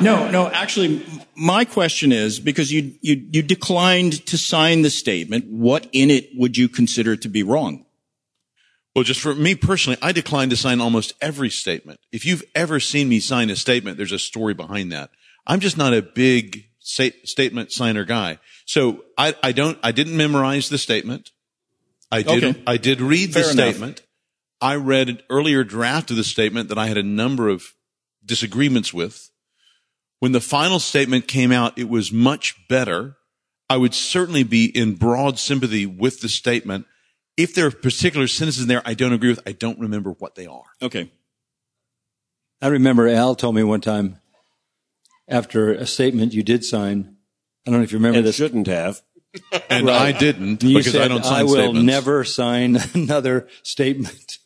[0.00, 5.46] no, no, actually, my question is because you, you, you declined to sign the statement,
[5.50, 7.84] what in it would you consider to be wrong?
[8.94, 12.00] Well, just for me personally, I decline to sign almost every statement.
[12.12, 15.10] If you've ever seen me sign a statement, there's a story behind that.
[15.46, 18.38] I'm just not a big statement signer guy.
[18.64, 21.30] So I, I don't, I didn't memorize the statement.
[22.10, 22.62] I did, Okay.
[22.66, 23.74] I did read Fair the enough.
[23.74, 24.02] statement.
[24.60, 27.74] I read an earlier draft of the statement that I had a number of
[28.24, 29.30] disagreements with.
[30.18, 33.16] When the final statement came out, it was much better.
[33.68, 36.86] I would certainly be in broad sympathy with the statement.
[37.36, 40.36] If there are particular sentences in there I don't agree with, I don't remember what
[40.36, 40.62] they are.
[40.80, 41.10] Okay.
[42.62, 44.16] I remember Al told me one time
[45.28, 47.16] after a statement you did sign.
[47.66, 48.36] I don't know if you remember And this.
[48.36, 49.02] shouldn't have.
[49.68, 51.84] And I didn't You because said, I don't sign I will statements.
[51.84, 54.38] never sign another statement.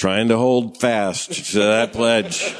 [0.00, 2.54] Trying to hold fast to that pledge.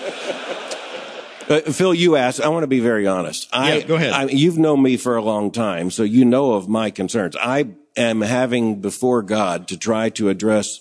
[1.48, 2.38] Uh, Phil, you asked.
[2.38, 3.48] I want to be very honest.
[3.50, 4.12] I, Yeah, go ahead.
[4.12, 7.36] I, you've known me for a long time, so you know of my concerns.
[7.40, 10.80] I am having before God to try to address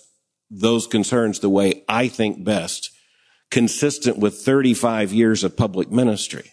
[0.50, 2.90] those concerns the way I think best,
[3.50, 6.52] consistent with 35 years of public ministry.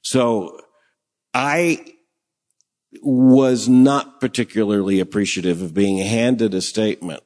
[0.00, 0.58] So
[1.34, 1.92] I
[3.02, 7.22] was not particularly appreciative of being handed a statement.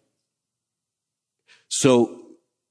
[1.69, 2.16] So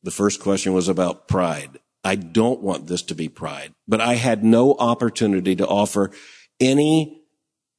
[0.05, 1.79] the first question was about pride.
[2.03, 6.11] I don't want this to be pride, but I had no opportunity to offer
[6.59, 7.23] any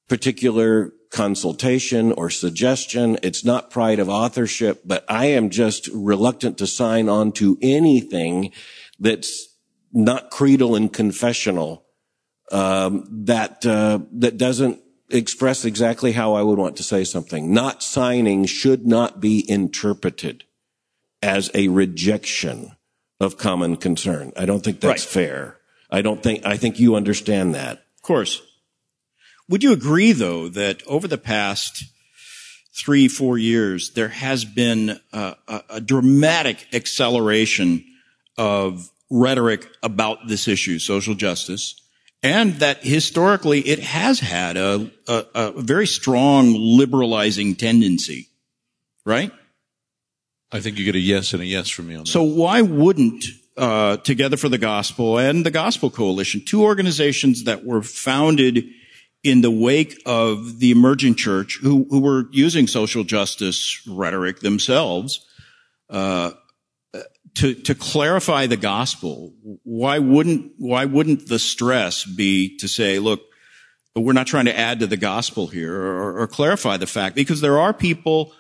[0.09, 3.17] particular consultation or suggestion.
[3.23, 8.51] It's not pride of authorship, but I am just reluctant to sign on to anything
[8.99, 9.47] that's
[9.93, 11.85] not creedal and confessional
[12.51, 17.53] um, that uh, that doesn't express exactly how I would want to say something.
[17.55, 20.43] Not signing should not be interpreted
[21.27, 22.73] as a rejection
[23.21, 24.33] of common concern.
[24.37, 25.13] I don't think that's Right.
[25.13, 25.59] fair.
[25.91, 27.85] I don't think I think you understand that.
[27.97, 28.41] Of course.
[29.49, 31.85] Would you agree, though, that over the past
[32.75, 37.85] three, four years, there has been a, a, a dramatic acceleration
[38.37, 41.75] of rhetoric about this issue, social justice,
[42.23, 48.29] and that historically it has had a, a, a very strong liberalizing tendency,
[49.05, 49.31] right?
[50.53, 52.09] I think you get a yes and a yes from me on that.
[52.09, 53.25] So why wouldn't
[53.57, 58.67] uh, Together for the Gospel and the Gospel Coalition, two organizations that were founded
[59.25, 65.25] in the wake of the emerging church, who who were using social justice rhetoric themselves,
[65.89, 66.33] uh,
[67.37, 69.33] to to clarify the gospel,
[69.63, 73.23] why wouldn't why wouldn't the stress be to say, look,
[73.95, 77.41] we're not trying to add to the gospel here or, or clarify the fact because
[77.41, 78.33] there are people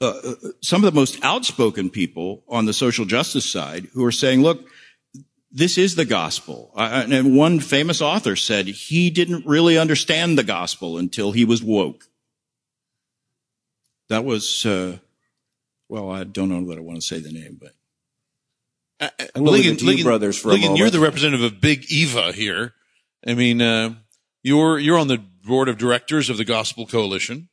[0.00, 4.42] uh, some of the most outspoken people on the social justice side who are saying,
[4.42, 4.68] look,
[5.50, 6.70] this is the gospel.
[6.76, 11.44] I- I- And one famous author said he didn't really understand the gospel until he
[11.44, 12.04] was woke.
[14.08, 14.98] That was, uh,
[15.88, 17.74] well, I don't know that I want to say the name, but
[19.34, 20.78] I'm going to leave you brothers for a Ligon, moment.
[20.78, 22.74] you're the representative of Big Eva here.
[23.26, 23.94] I mean, uh,
[24.42, 27.48] you're you're on the board of directors of the Gospel Coalition.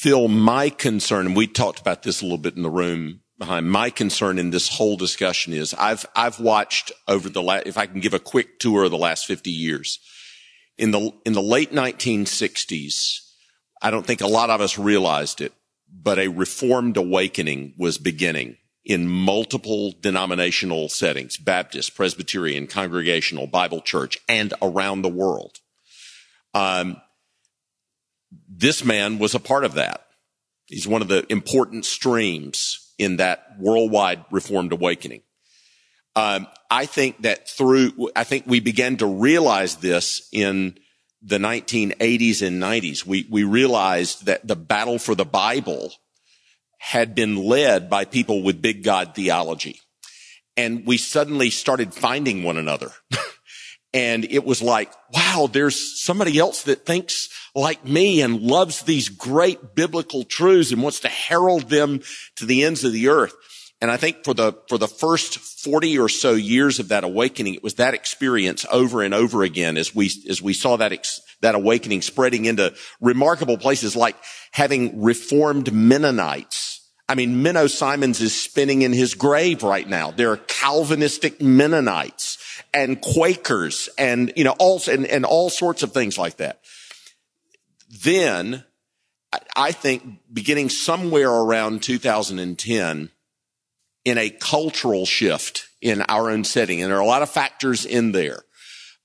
[0.00, 3.70] Phil, my concern, and we talked about this a little bit in the room behind,
[3.70, 7.86] my concern in this whole discussion is I've, I've watched over the last, if I
[7.86, 9.98] can give a quick tour of the last 50 years.
[10.78, 13.18] In the, in the late 1960s,
[13.82, 15.52] I don't think a lot of us realized it,
[15.92, 24.18] but a reformed awakening was beginning in multiple denominational settings, Baptist, Presbyterian, Congregational, Bible Church,
[24.28, 25.58] and around the world.
[26.54, 27.00] Um,
[28.48, 30.06] this man was a part of that.
[30.66, 35.22] He's one of the important streams in that worldwide reformed awakening.
[36.14, 40.78] Um, I think that through, I think we began to realize this in
[41.22, 43.04] the 1980s and 90s.
[43.04, 45.92] We, we realized that the battle for the Bible
[46.78, 49.80] had been led by people with big God theology.
[50.56, 52.92] And we suddenly started finding one another.
[53.92, 59.08] and it was like, wow, there's somebody else that thinks like me and loves these
[59.08, 62.00] great biblical truths and wants to herald them
[62.36, 63.34] to the ends of the earth.
[63.80, 67.54] And I think for the, for the first 40 or so years of that awakening,
[67.54, 71.20] it was that experience over and over again as we, as we saw that, ex,
[71.40, 74.16] that awakening spreading into remarkable places like
[74.52, 76.76] having reformed Mennonites.
[77.08, 80.12] I mean, Menno Simons is spinning in his grave right now.
[80.12, 82.38] There are Calvinistic Mennonites
[82.72, 86.60] and Quakers and, you know, all, and, and all sorts of things like that.
[88.04, 88.64] Then
[89.56, 93.10] I think beginning somewhere around 2010,
[94.04, 97.84] in a cultural shift in our own setting, and there are a lot of factors
[97.84, 98.42] in there.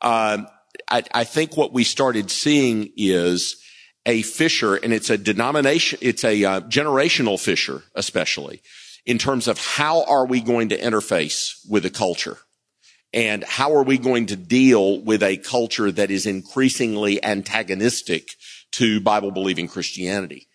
[0.02, 0.48] Um,
[0.90, 3.62] I, I, think what we started seeing is
[4.06, 8.62] a fissure, and it's a denomination, it's a uh, generational fissure, especially
[9.06, 12.38] in terms of how are we going to interface with the culture.
[13.16, 18.28] And how are we going to deal with a culture that is increasingly antagonistic
[18.74, 20.50] to Bible believing Christianity?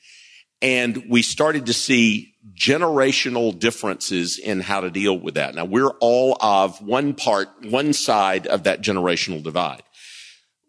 [0.61, 5.55] And we started to see generational differences in how to deal with that.
[5.55, 9.83] Now we're all of one part, one side of that generational divide.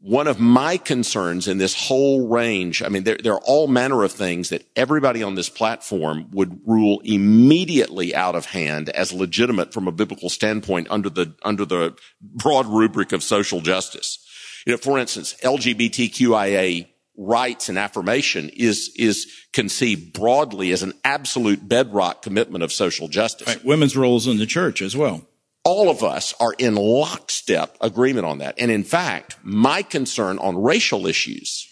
[0.04, 4.04] One of my concerns in this whole range, I mean, there, there, are all manner
[4.04, 9.72] of things that everybody on this platform would rule immediately out of hand as legitimate
[9.72, 14.18] from a biblical standpoint under the, under the broad rubric of social justice.
[14.66, 21.68] You know, for instance, LGBTQIA rights and affirmation is, is conceived broadly as an absolute
[21.68, 23.48] bedrock commitment of social justice.
[23.48, 23.64] Right.
[23.64, 25.28] Women's roles in the church as well.
[25.64, 28.56] All of us are in lockstep agreement on that.
[28.58, 31.68] And in fact, my concern on racial issues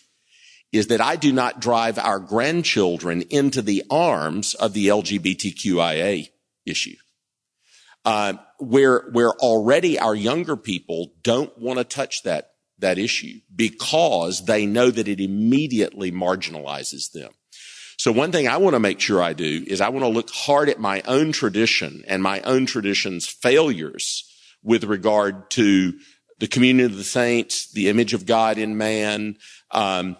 [0.71, 6.29] is that I do not drive our grandchildren into the arms of the LGBTQIA
[6.65, 6.95] issue.
[8.05, 14.45] Uh, where, where already our younger people don't want to touch that that issue because
[14.45, 17.31] they know that it immediately marginalizes them.
[17.99, 20.29] So one thing I want to make sure I do is I want to look
[20.29, 24.23] hard at my own tradition and my own tradition's failures
[24.63, 25.99] with regard to
[26.37, 29.35] the communion of the saints, the image of God in man,
[29.71, 30.15] um,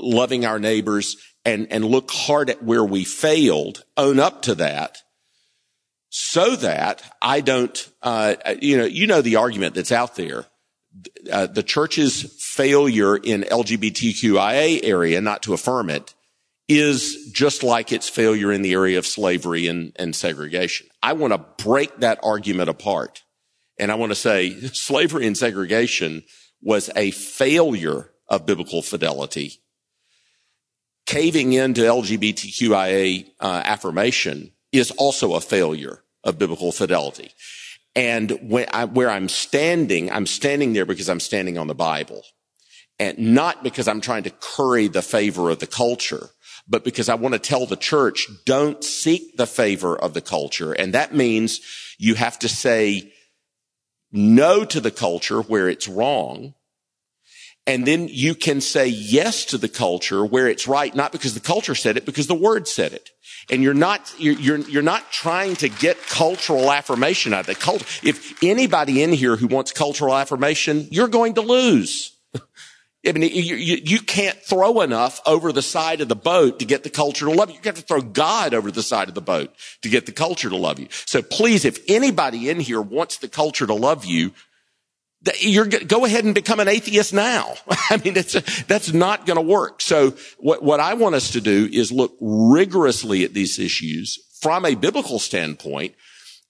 [0.00, 4.98] loving our neighbors, and and look hard at where we failed, own up to that,
[6.08, 10.46] so that I don't, uh, you know, you know the argument that's out there.
[11.30, 16.14] Uh, the church's failure in LGBTQIA area, not to affirm it,
[16.68, 20.86] is just like its failure in the area of slavery and, and segregation.
[21.02, 23.22] I want to break that argument apart.
[23.78, 26.24] And I want to say slavery and segregation
[26.62, 29.60] was a failure of biblical fidelity.
[31.06, 37.30] Caving into LGBTQIA uh, affirmation is also a failure of biblical fidelity.
[37.96, 42.22] And I, where I'm standing, I'm standing there because I'm standing on the Bible
[42.98, 46.28] and not because I'm trying to curry the favor of the culture,
[46.68, 50.72] but because I want to tell the church, don't seek the favor of the culture.
[50.72, 51.60] And that means
[51.98, 53.12] you have to say
[54.12, 56.54] no to the culture where it's wrong.
[57.66, 61.40] And then you can say yes to the culture where it's right, not because the
[61.40, 63.10] culture said it, because the word said it
[63.50, 67.60] and you're not you're, you're, you're not trying to get cultural affirmation out of it.
[67.60, 72.16] Cult, if anybody in here who wants cultural affirmation, you're going to lose.
[73.08, 76.66] I mean, you, you, you, can't throw enough over the side of the boat to
[76.66, 77.56] get the culture to love you.
[77.56, 80.50] You have to throw God over the side of the boat to get the culture
[80.50, 80.88] to love you.
[81.06, 84.32] So please, if anybody in here wants the culture to love you,
[85.40, 87.54] you're go ahead and become an atheist now.
[87.90, 89.80] I mean, it's, that's not going to work.
[89.80, 94.64] So what, what I want us to do is look rigorously at these issues from
[94.64, 95.94] a biblical standpoint.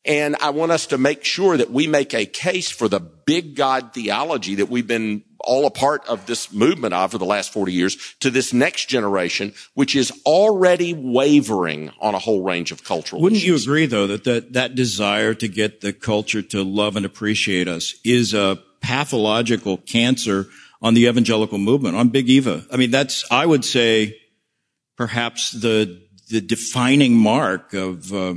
[0.05, 3.57] And I want us to make sure that we make a case for the big
[3.57, 7.53] God theology that we've been all a part of this movement of for the last
[7.53, 12.85] 40 years to this next generation, which is already wavering on a whole range of
[12.85, 13.65] cultural Wouldn't issues.
[13.65, 17.69] you agree though that, that that desire to get the culture to love and appreciate
[17.69, 20.47] us is a pathological cancer
[20.81, 22.65] on the evangelical movement, on Big Eva?
[22.73, 24.19] I mean, that's, I would say,
[24.97, 28.35] perhaps the, the defining mark of uh,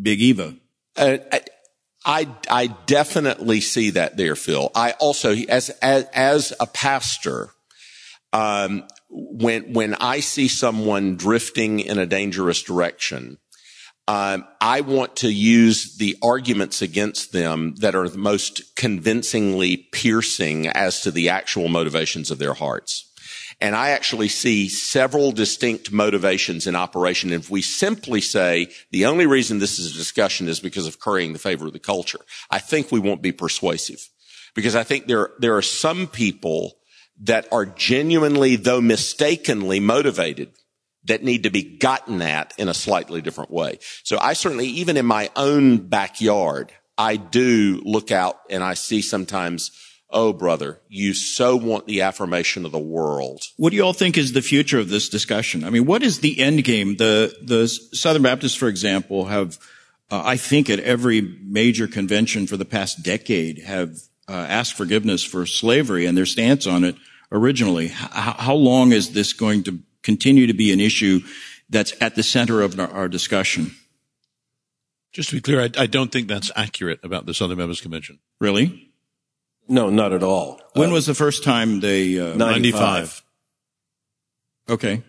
[0.00, 0.54] Big Eva.
[0.96, 1.18] Uh,
[2.04, 4.70] I, I definitely see that there, Phil.
[4.74, 7.50] I also, as, as, as a pastor,
[8.32, 13.38] um, when, when I see someone drifting in a dangerous direction,
[14.08, 20.66] um, I want to use the arguments against them that are the most convincingly piercing
[20.66, 23.11] as to the actual motivations of their hearts.
[23.60, 27.32] And I actually see several distinct motivations in operation.
[27.32, 31.32] If we simply say the only reason this is a discussion is because of currying
[31.32, 34.08] the favor of the culture, I think we won't be persuasive
[34.54, 36.78] because I think there, there are some people
[37.20, 40.52] that are genuinely, though mistakenly motivated
[41.04, 43.78] that need to be gotten at in a slightly different way.
[44.04, 49.02] So I certainly, even in my own backyard, I do look out and I see
[49.02, 49.72] sometimes
[50.14, 53.40] Oh, brother, you so want the affirmation of the world.
[53.56, 55.64] What do you all think is the future of this discussion?
[55.64, 56.96] I mean, what is the end game?
[56.96, 59.58] The, the Southern Baptists, for example, have,
[60.10, 63.96] uh, I think at every major convention for the past decade have
[64.28, 66.96] uh, asked forgiveness for slavery and their stance on it
[67.30, 67.86] originally.
[67.86, 71.20] H- how long is this going to continue to be an issue
[71.70, 73.74] that's at the center of our discussion?
[75.12, 78.18] Just to be clear, I, I don't think that's accurate about the Southern Baptist Convention.
[78.40, 78.91] Really?
[79.68, 80.60] No, not at all.
[80.74, 82.18] When uh, was the first time they?
[82.18, 83.22] Uh, 95.
[84.68, 85.02] Okay.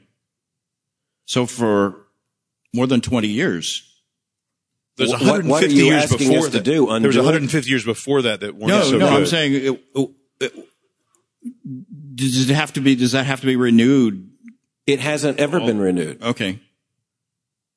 [1.25, 2.03] So for
[2.73, 3.89] more than 20 yees.
[4.95, 6.63] There's 150 what, what years before that.
[6.63, 9.09] Do, there was 150 years before that that weren't no, so no.
[9.09, 9.13] Good.
[9.13, 9.83] I'm saying, it,
[10.39, 10.69] it,
[12.15, 12.95] does it have to be?
[12.95, 14.29] Does that have to be renewed?
[14.85, 15.65] It hasn't ever oh.
[15.65, 16.21] been renewed.
[16.21, 16.59] Okay.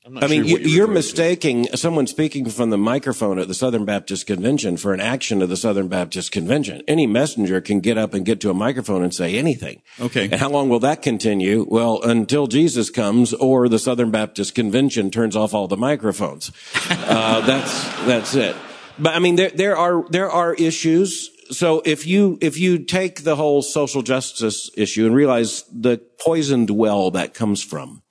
[0.07, 1.77] I mean, sure you, are mistaking to.
[1.77, 5.57] someone speaking from the microphone at the Southern Baptist Convention for an action of the
[5.57, 6.83] Southern Baptist Convention.
[6.87, 9.83] Any messenger can get up and get to a microphone and say anything.
[9.99, 10.25] Okay.
[10.25, 11.67] And how long will that continue?
[11.69, 16.53] Well, until Jesus comes or the Southern Baptist Convention turns off all the microphones.
[16.91, 18.55] uh, that's, that's it.
[18.99, 23.23] But I mean, there, there are, there are issues so if you if you take
[23.23, 28.03] the whole social justice issue and realize the poisoned well that comes from,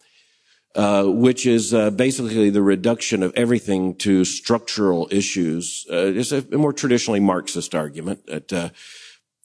[0.75, 5.85] uh, which is uh, basically the reduction of everything to structural issues.
[5.89, 8.69] Uh, it's a more traditionally Marxist argument that, uh,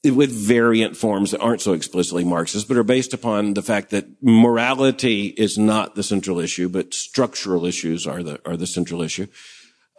[0.03, 4.07] with variant forms that aren't so explicitly Marxist, but are based upon the fact that
[4.21, 9.27] morality is not the central issue, but structural issues are the are the central issue.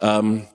[0.01, 0.47] Um,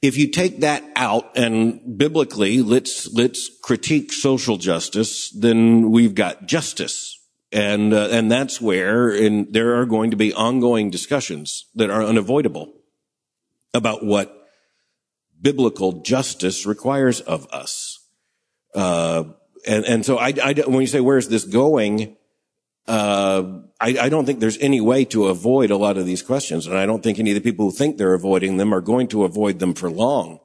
[0.00, 6.46] if you take that out and biblically let's let's critique social justice, then we've got
[6.46, 7.17] justice
[7.50, 9.12] and, uh, and that's where
[9.44, 12.72] there are going to be ongoing discussions that are unavoidable
[13.72, 14.34] about what
[15.40, 18.06] biblical justice requires of us.
[18.74, 19.24] Uh,
[19.66, 22.16] and, and so I, I, when you say, where's this going?
[22.86, 26.66] Uh, I, I, don't think there's any way to avoid a lot of these questions.
[26.66, 29.08] And I don't think any of the people who think they're avoiding them are going
[29.08, 30.40] to avoid them for long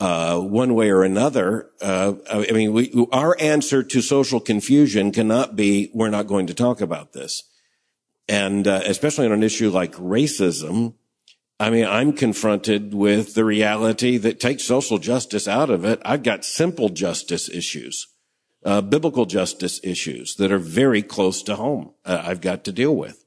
[0.00, 1.70] uh, one way or another.
[1.80, 6.54] Uh, I mean, we, our answer to social confusion cannot be we're not going to
[6.54, 7.42] talk about this,
[8.26, 10.94] and uh, especially on an issue like racism.
[11.60, 16.00] I mean, I'm confronted with the reality that takes social justice out of it.
[16.06, 18.06] I've got simple justice issues,
[18.64, 21.92] uh, biblical justice issues that are very close to home.
[22.06, 23.26] Uh, I've got to deal with.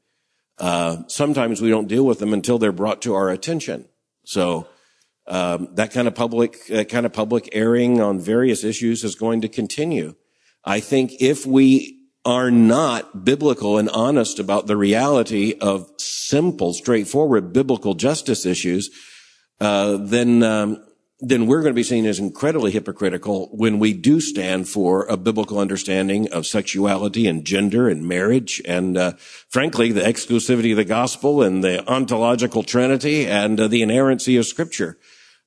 [0.57, 3.85] Uh, sometimes we don't deal with them until they're brought to our attention.
[4.25, 4.67] So
[5.27, 9.41] um, that kind of public, uh, kind of public airing on various issues is going
[9.41, 10.15] to continue.
[10.65, 17.51] I think if we are not biblical and honest about the reality of simple, straightforward
[17.53, 18.89] biblical justice issues,
[19.59, 20.83] uh, then um,
[21.25, 25.15] then we're going to be seen as incredibly hypocritical when we do stand for a
[25.15, 29.13] biblical understanding of sexuality and gender and marriage and, uh,
[29.47, 34.45] frankly, the exclusivity of the gospel and the ontological trinity and uh, the inerrancy of
[34.45, 34.97] scripture.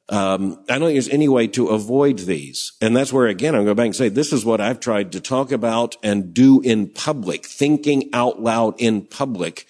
[0.09, 2.73] Um, I don't think there's any way to avoid these.
[2.81, 5.21] And that's where, again, I'm going back and say, this is what I've tried to
[5.21, 9.67] talk about and do in public, thinking out loud in public,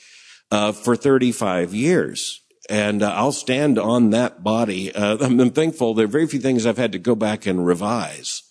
[0.50, 2.42] uh, for 35 years.
[2.68, 4.92] and uh, I'll stand on that body.
[4.92, 5.94] Uh, I'm, I'm, thankful.
[5.94, 8.42] There are very few things I've had to go back and revise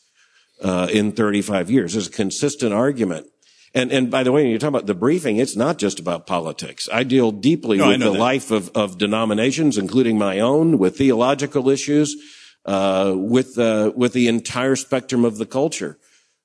[0.63, 1.93] uh, in 35 years.
[1.93, 3.27] There's a consistent argument.
[3.75, 6.25] And, and by the way, when you're talking about the briefing, it's not just about
[6.25, 6.87] politics.
[6.91, 8.17] I deal deeply no, with the that.
[8.17, 12.15] life of, of denominations, including my own, with theological issues,
[12.65, 15.99] uh, with, uh, with the entire spectrum of the culture.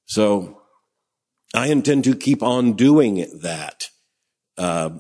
[0.06, 0.60] So
[1.54, 3.84] I intend to keep on doing that.
[4.58, 4.98] Uh,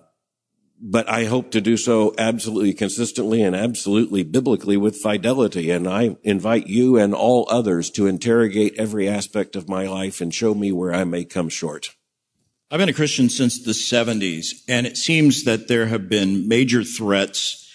[0.80, 5.70] but I hope to do so absolutely consistently and absolutely biblically with fidelity.
[5.70, 10.32] And I invite you and all others to interrogate every aspect of my life and
[10.32, 11.90] show me where I may come short.
[12.72, 16.84] I've been a Christian since the 70s, and it seems that there have been major
[16.84, 17.68] threats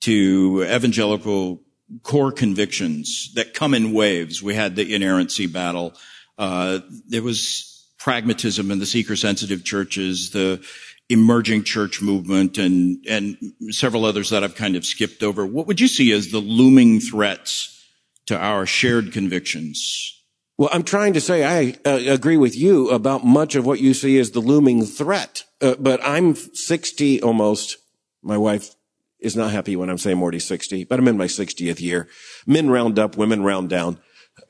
[0.00, 1.60] to evangelical
[2.02, 4.42] core convictions that come in waves.
[4.42, 5.92] We had the inerrancy battle.
[6.38, 10.64] Uh, there was pragmatism in the seeker sensitive churches, the
[11.10, 13.36] emerging church movement and, and
[13.68, 15.44] several others that I've kind of skipped over.
[15.44, 17.84] What would you see as the looming threats
[18.28, 20.17] to our shared convictions?
[20.58, 23.94] Well, I'm trying to say I uh, agree with you about much of what you
[23.94, 25.44] see as the looming threat.
[25.60, 27.76] Uh, but I'm 60 almost.
[28.22, 28.74] My wife
[29.20, 32.08] is not happy when I'm saying Morty's 60, but I'm in my 60th year.
[32.44, 34.00] Men round up, women round down.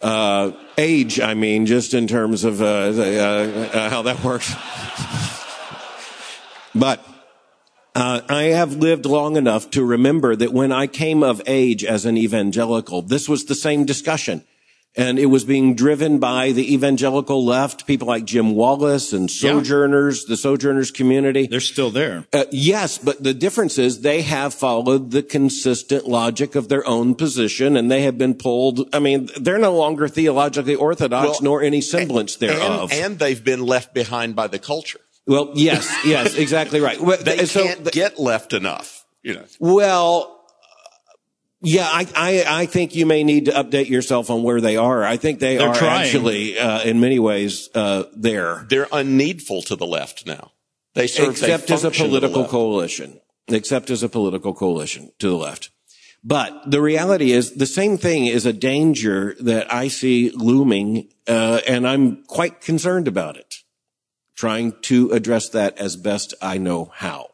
[0.01, 4.55] Uh, age, I mean, just in terms of uh, the, uh, uh, how that works.
[6.75, 7.07] But
[7.95, 12.07] uh, I have lived long enough to remember that when I came of age as
[12.07, 14.45] an evangelical, this was the same discussion.
[14.97, 20.25] And it was being driven by the evangelical left, people like Jim Wallis and Sojourners,
[20.25, 20.33] yeah.
[20.33, 21.47] the Sojourners community.
[21.47, 22.25] They're still there.
[22.33, 27.15] Uh, yes, but the difference is they have followed the consistent logic of their own
[27.15, 28.93] position and they have been pulled.
[28.93, 32.91] I mean, they're no longer theologically orthodox well, nor any semblance thereof.
[32.91, 35.01] And, and they've been left behind by the culture.
[35.29, 36.99] Well, yes, yes, exactly right.
[37.21, 39.45] they so, can't get left enough, you know.
[39.61, 40.38] Well,
[41.61, 45.05] yeah, I, I, I think you may need to update yourself on where they are.
[45.05, 46.03] I think they They're are trying.
[46.03, 48.67] actually, uh, in many ways, uh, there.
[48.69, 50.53] They're unneedful to the left now.
[50.95, 55.71] They serve, except as a political coalition, except as a political coalition to the left.
[56.25, 61.61] But the reality is the same thing is a danger that I see looming, uh,
[61.67, 63.63] and I'm quite concerned about it
[64.39, 67.27] trying to address that as best I know how.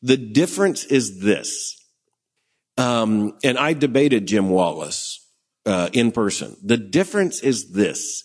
[0.00, 1.76] The difference is this.
[2.76, 5.26] Um, and I debated Jim Wallis
[5.64, 6.56] uh, in person.
[6.62, 8.24] The difference is this.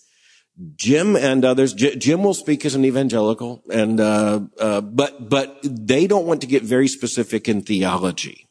[0.76, 5.60] Jim and others, J- Jim will speak as an evangelical, and uh, uh, but but
[5.64, 8.48] they don't want to get very specific in theology.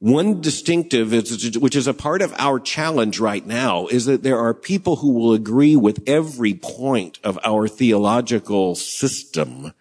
[0.00, 4.38] One distinctive, is, which is a part of our challenge right now, is that there
[4.38, 9.72] are people who will agree with every point of our theological system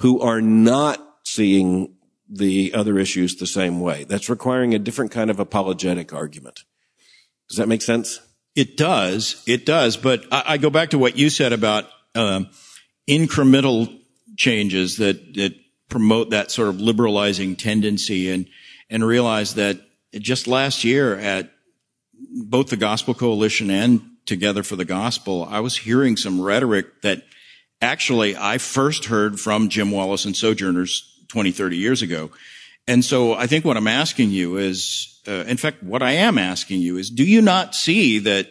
[0.00, 1.94] who are not seeing
[2.30, 4.04] the other issues the same way.
[4.04, 6.64] That's requiring a different kind of apologetic argument.
[7.48, 8.20] Does that make sense?
[8.54, 9.42] It does.
[9.46, 9.96] It does.
[9.96, 12.42] But I, I go back to what you said about uh,
[13.08, 13.98] incremental
[14.36, 15.54] changes that that
[15.88, 18.46] promote that sort of liberalizing tendency and
[18.88, 19.80] and realized that
[20.14, 21.50] just last year at
[22.44, 27.24] both the Gospel Coalition and Together for the Gospel, I was hearing some rhetoric that
[27.80, 32.30] actually I first heard from Jim Wallis and Sojourners 20, 30 years ago.
[32.86, 36.38] And so I think what I'm asking you is, uh, in fact, what I am
[36.38, 38.50] asking you is, do you not see that,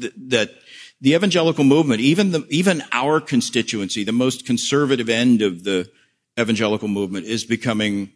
[0.00, 0.50] th- that
[1.00, 5.90] the evangelical movement, even the, even our constituency, the most conservative end of the
[6.38, 8.12] evangelical movement is becoming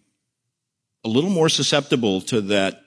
[1.05, 2.83] a little more susceptible to that.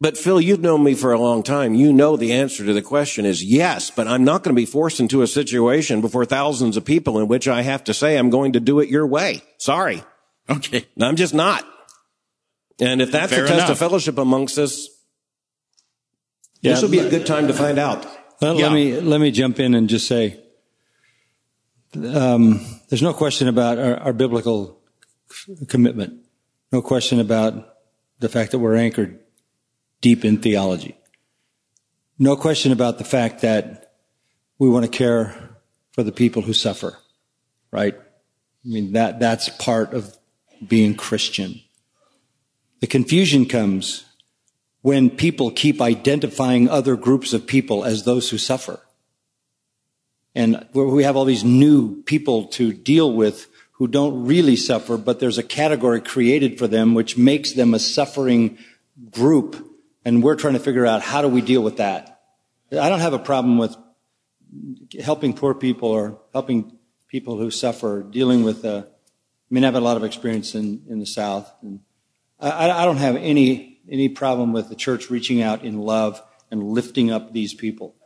[0.00, 1.74] But Phil, you've known me for a long time.
[1.74, 4.64] You know the answer to the question is yes, but I'm not going to be
[4.64, 8.30] forced into a situation before thousands of people in which I have to say I'm
[8.30, 9.42] going to do it your way.
[9.58, 10.02] Sorry.
[10.48, 10.86] Okay.
[10.98, 11.66] I'm just not.
[12.80, 13.70] And if that's Fair a test enough.
[13.70, 14.88] of fellowship amongst us,
[16.62, 18.06] yeah, this will be a good time to find out.
[18.40, 18.64] Let, yeah.
[18.64, 20.40] let me let me jump in and just say,
[21.94, 24.80] um, there's no question about our, our biblical
[25.68, 26.24] commitment.
[26.72, 27.76] No question about
[28.18, 29.20] the fact that we're anchored
[30.00, 30.96] deep in theology.
[32.18, 33.94] No question about the fact that
[34.58, 35.56] we want to care
[35.92, 36.98] for the people who suffer,
[37.70, 37.94] right?
[37.94, 40.16] I mean, that, that's part of
[40.66, 41.60] being Christian.
[42.80, 44.04] The confusion comes
[44.82, 48.80] when people keep identifying other groups of people as those who suffer.
[50.34, 55.20] And we have all these new people to deal with who don't really suffer, but
[55.20, 58.58] there's a category created for them which makes them a suffering
[59.10, 59.66] group.
[60.04, 62.22] And we're trying to figure out how do we deal with that.
[62.72, 63.76] I don't have a problem with
[65.02, 66.78] helping poor people or helping
[67.08, 70.54] people who suffer, dealing with, uh, I mean, I have had a lot of experience
[70.54, 71.52] in, in the South.
[71.62, 71.80] And
[72.38, 76.62] I, I don't have any, any problem with the church reaching out in love and
[76.62, 77.96] lifting up these people.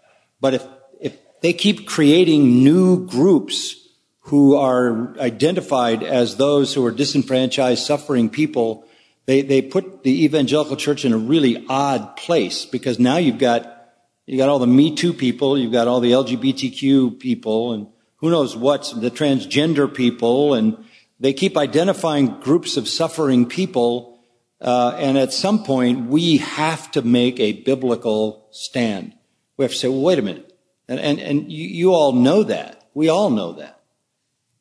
[0.41, 0.67] But if,
[1.01, 3.77] if they keep creating new groups
[4.21, 8.87] who are identified as those who are disenfranchised, suffering people,
[9.27, 13.93] they, they put the evangelical church in a really odd place because now you've got,
[14.27, 18.31] you got all the Me Too people, you've got all the LGBTQ people, and who
[18.31, 20.85] knows what's the transgender people, and
[21.21, 24.19] they keep identifying groups of suffering people,
[24.61, 29.15] uh, and at some point we have to make a biblical stand.
[29.57, 30.53] We have to say, well, wait a minute,
[30.89, 32.89] and and, and you, you all know that.
[32.93, 33.81] We all know that.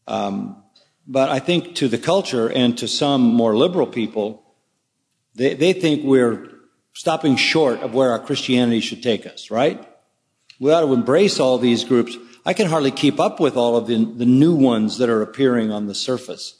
[0.08, 0.64] Um,
[1.06, 4.43] but I think to the culture and to some more liberal people,
[5.36, 6.50] they, they think we're
[6.94, 9.88] stopping short of where our Christianity should take us, right?
[10.60, 12.16] We ought to embrace all these groups.
[12.46, 15.72] I can hardly keep up with all of the, the new ones that are appearing
[15.72, 16.60] on the surface.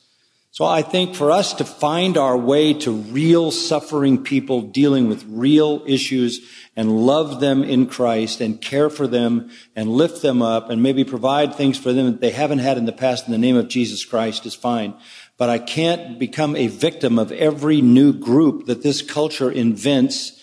[0.52, 5.26] So I think for us to find our way to real suffering people dealing with
[5.28, 10.70] real issues and love them in Christ and care for them and lift them up
[10.70, 13.40] and maybe provide things for them that they haven't had in the past in the
[13.40, 14.94] name of Jesus Christ is fine
[15.38, 20.40] but I can't become a victim of every new group that this culture invents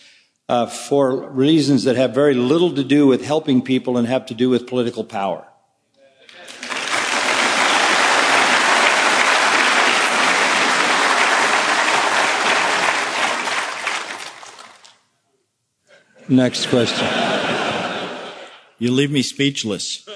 [0.49, 4.34] uh, for reasons that have very little to do with helping people and have to
[4.34, 5.47] do with political power.
[16.28, 17.09] Next question.
[18.78, 20.09] You leave me speechless.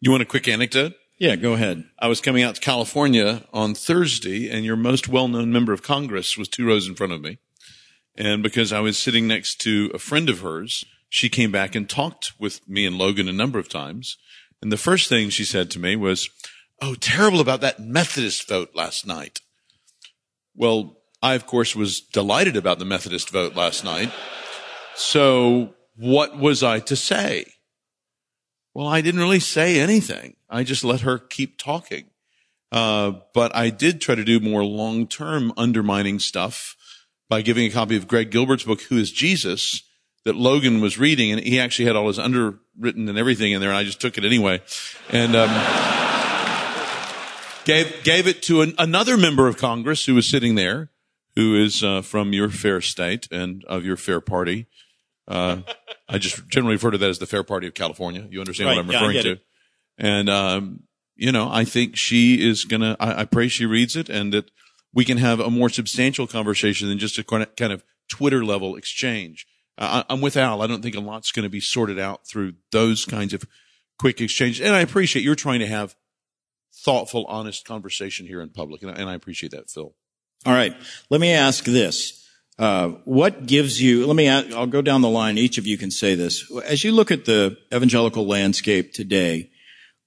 [0.00, 0.94] You want a quick anecdote?
[1.22, 1.84] Yeah, go ahead.
[2.00, 6.36] I was coming out to California on Thursday, and your most well-known member of Congress
[6.36, 7.38] was two rows in front of me.
[8.16, 11.88] And because I was sitting next to a friend of hers, she came back and
[11.88, 14.16] talked with me and Logan a number of times.
[14.60, 16.28] And the first thing she said to me was,
[16.80, 19.42] Oh, terrible about that Methodist vote last night.
[20.56, 24.10] Well, I, of course, was delighted about the Methodist vote last night.
[24.96, 27.44] So what was I to say?
[28.74, 30.34] Well, I didn't really say anything.
[30.52, 32.04] I just let her keep talking.
[32.70, 36.76] Uh, but I did try to do more long-term undermining stuff
[37.28, 39.82] by giving a copy of Greg Gilbert's book, Who is Jesus,
[40.24, 43.70] that Logan was reading, and he actually had all his underwritten and everything in there,
[43.70, 44.62] and I just took it anyway.
[45.10, 45.50] And, um,
[47.64, 50.90] gave, gave it to an, another member of Congress who was sitting there,
[51.36, 54.66] who is, uh, from your fair state and of your fair party.
[55.28, 55.58] Uh,
[56.08, 58.26] I just generally refer to that as the fair party of California.
[58.30, 59.30] You understand Right, what I'm yeah, referring get to?
[59.32, 59.44] it.
[60.02, 60.82] And, um,
[61.16, 64.50] you know, I think she is gonna, I, I pray she reads it and that
[64.92, 69.46] we can have a more substantial conversation than just a kind of- Twitter level exchange.
[69.78, 70.60] I, I'm with Al.
[70.60, 73.44] I don't think a lot's going to be sorted out through those kinds of
[73.98, 74.60] quick exchanges.
[74.60, 75.96] And I appreciate you're trying to have
[76.84, 78.82] thoughtful, honest conversation here in public.
[78.82, 79.94] And I, and I appreciate that, Phil.
[80.44, 80.74] All right.
[81.08, 82.28] Let me ask this.
[82.58, 85.38] Uh, what gives you, let me, I'll go down the line.
[85.38, 86.52] Each of you can say this.
[86.66, 89.51] As you look at the evangelical landscape today,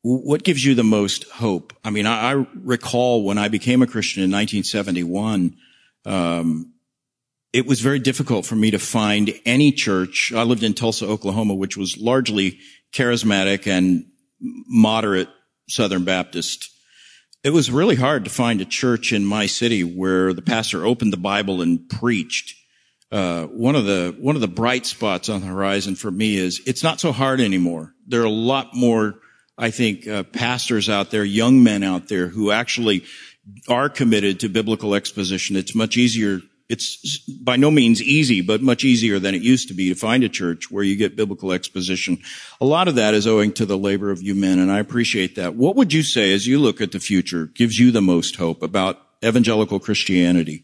[0.07, 1.73] what gives you the most hope?
[1.83, 5.55] I mean, I, I recall when I became a Christian in 1971,
[6.05, 6.73] um,
[7.51, 10.31] it was very difficult for me to find any church.
[10.35, 12.59] I lived in Tulsa, Oklahoma, which was largely
[12.93, 14.05] charismatic and
[14.39, 15.29] moderate
[15.67, 16.69] Southern Baptist
[17.45, 21.13] it was really hard to find a church in my city where the pastor opened
[21.13, 22.55] the Bible and preached.
[23.11, 26.59] Uh, one of the one of the bright spots on the horizon for me is
[26.65, 27.93] it's not so hard anymore.
[28.07, 29.19] There are a lot more,
[29.57, 33.03] I think, uh, pastors out there, young men out there who actually
[33.67, 35.55] are committed to biblical exposition.
[35.55, 36.41] It's much easier.
[36.67, 40.23] It's by no means easy, but much easier than it used to be to find
[40.23, 42.17] a church where you get biblical exposition.
[42.59, 45.35] A lot of that is owing to the labor of you men, and I appreciate
[45.35, 45.55] that.
[45.55, 48.63] What would you say as you look at the future gives you the most hope
[48.63, 50.63] about evangelical Christianity?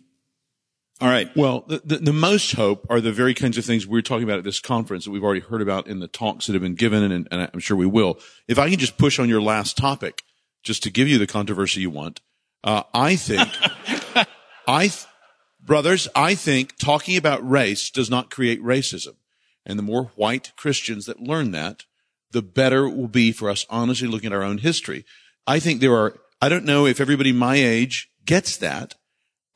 [1.02, 1.36] All right.
[1.36, 4.24] Well, the, the, the most hope are the very kinds of things we we're talking
[4.24, 6.76] about at this conference that we've already heard about in the talks that have been
[6.76, 8.20] given, and, and I'm sure we will.
[8.48, 10.22] If I can just push on your last topic,
[10.62, 12.22] just to give you the controversy you want,
[12.64, 13.50] uh, I think,
[14.68, 15.08] I, th-
[15.60, 19.16] brothers, I think talking about race does not create racism.
[19.66, 21.86] And the more white Christians that learn that,
[22.30, 25.04] the better it will be for us honestly looking at our own history.
[25.48, 28.94] I think there are, I don't know if everybody my age gets that.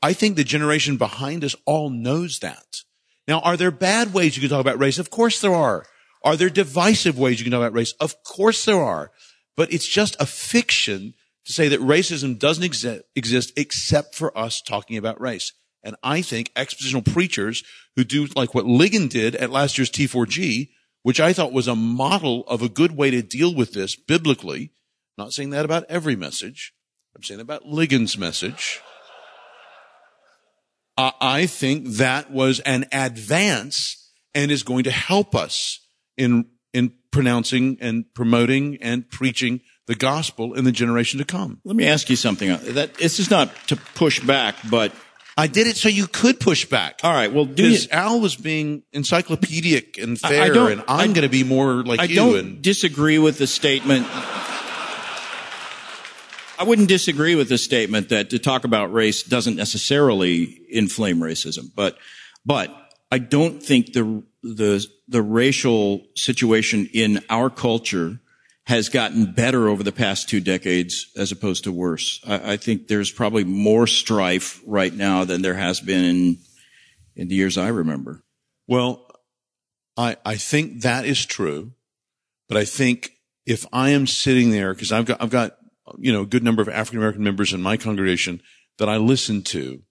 [0.06, 2.82] I think the generation behind us all knows that.
[3.26, 5.00] Now, are there bad ways you can talk about race?
[5.00, 5.84] Of course there are.
[6.22, 7.92] Are there divisive ways you can talk about race?
[7.98, 9.10] Of course there are.
[9.56, 11.14] But it's just a fiction
[11.46, 15.52] to say that racism doesn't exi- exist except for us talking about race.
[15.82, 17.64] And I think expositional preachers
[17.96, 20.68] who do like what Ligon did at last year's T4G,
[21.02, 24.70] which I thought was a model of a good way to deal with this biblically.
[25.18, 26.74] Not saying that about every message.
[27.16, 28.80] I'm saying about Ligon's message.
[30.96, 35.80] I, I think that was an advance and is going to help us
[36.16, 41.60] in, in pronouncing and promoting and preaching the gospel in the generation to come.
[41.64, 42.48] Let me ask you something.
[42.74, 44.92] That this is not to push back, but
[45.38, 47.00] I did it so you could push back.
[47.04, 47.32] all right.
[47.32, 51.22] Well, do you, Because Al was being encyclopedic and I- I fair, and I'm going
[51.22, 52.16] to be more like I you.
[52.16, 54.06] don't and disagree with the statement.
[56.58, 61.70] I wouldn't disagree with the statement that to talk about race doesn't necessarily inflame racism,
[61.74, 61.98] but
[62.44, 62.74] but
[63.10, 68.20] I don't think the the the racial situation in our culture
[68.64, 72.20] has gotten better over the past two decades as opposed to worse.
[72.26, 76.38] I, I think there's probably more strife right now than there has been in
[77.14, 78.22] in the years I remember.
[78.66, 79.06] Well,
[79.96, 81.72] I, I think that is true,
[82.48, 83.12] but I think
[83.46, 85.56] if I am sitting there, because I've got, I've got,
[85.98, 88.42] you know, a good number of African American members in my congregation
[88.78, 89.82] that I listen to.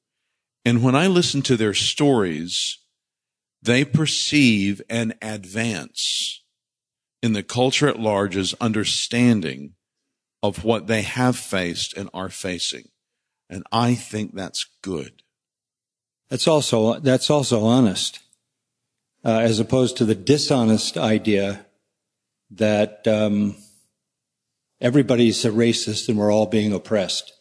[0.63, 2.79] And when I listen to their stories,
[3.61, 6.43] they perceive an advance
[7.21, 9.73] in the culture at large's understanding
[10.43, 12.89] of what they have faced and are facing.
[13.49, 15.23] And I think that's good.
[16.29, 18.19] That's also that's also honest,
[19.23, 21.65] uh, as opposed to the dishonest idea
[22.51, 23.55] that um,
[24.82, 27.34] everybody's a racist and we're all being oppressed.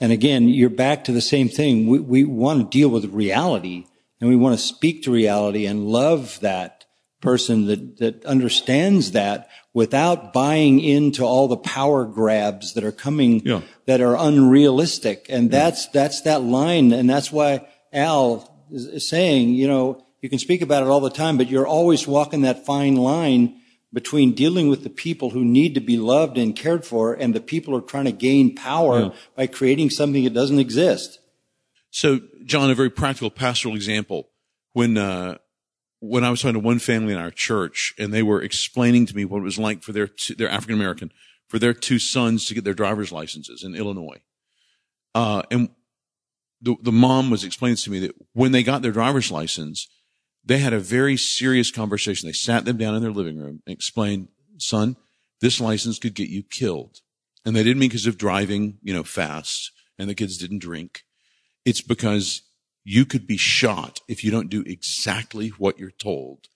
[0.00, 1.86] And again, you're back to the same thing.
[1.86, 3.84] We, we want to deal with reality,
[4.20, 6.86] and we want to speak to reality and love that
[7.20, 13.42] person that that understands that without buying into all the power grabs that are coming
[13.44, 13.60] Yeah.
[13.84, 15.26] that are unrealistic.
[15.28, 16.92] And that's, that's that line.
[16.92, 21.00] And that's why Al is, is saying, you know, you can speak about it all
[21.00, 23.59] the time, but you're always walking that fine line
[23.92, 27.40] between dealing with the people who need to be loved and cared for and the
[27.40, 31.18] people who are trying to gain power by creating something that doesn't exist.
[31.90, 34.28] So, John, a very practical pastoral example.
[34.72, 35.38] When, uh,
[35.98, 39.16] when I was talking to one family in our church and they were explaining to
[39.16, 41.10] me what it was like for their, two, their African American,
[41.48, 44.20] for their two sons to get their driver's licenses in Illinois.
[45.16, 45.70] Uh, and
[46.62, 49.88] the, the mom was explaining to me that when they got their driver's license,
[50.44, 52.28] they had a very serious conversation.
[52.28, 54.28] They sat them down in their living room and explained,
[54.58, 54.96] son,
[55.40, 57.00] this license could get you killed.
[57.44, 61.04] And they didn't mean because of driving, you know, fast and the kids didn't drink.
[61.64, 62.42] It's because
[62.84, 66.48] you could be shot if you don't do exactly what you're told.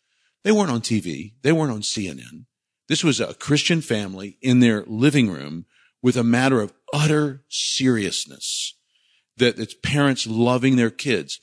[0.43, 1.33] They weren't on TV.
[1.43, 2.47] They weren't on CNN.
[2.89, 5.67] This was a Christian family in their living room
[6.03, 8.75] with a matter of utter seriousness
[9.37, 11.41] that it's parents loving their kids.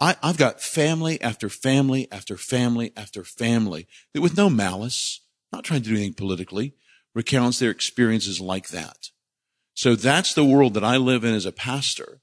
[0.00, 5.20] I, I've got family after family after family after family that with no malice,
[5.52, 6.74] not trying to do anything politically,
[7.14, 9.10] recounts their experiences like that.
[9.74, 12.20] So that's the world that I live in as a pastor.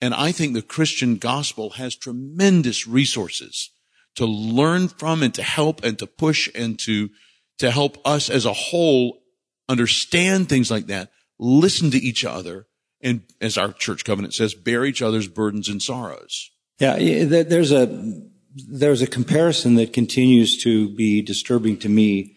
[0.00, 3.70] And I think the Christian gospel has tremendous resources
[4.16, 7.10] to learn from and to help and to push and to,
[7.58, 9.22] to help us as a whole
[9.68, 12.66] understand things like that, listen to each other,
[13.00, 16.51] and as our church covenant says, bear each other's burdens and sorrows.
[16.78, 18.22] Yeah, there's a
[18.54, 22.36] there's a comparison that continues to be disturbing to me,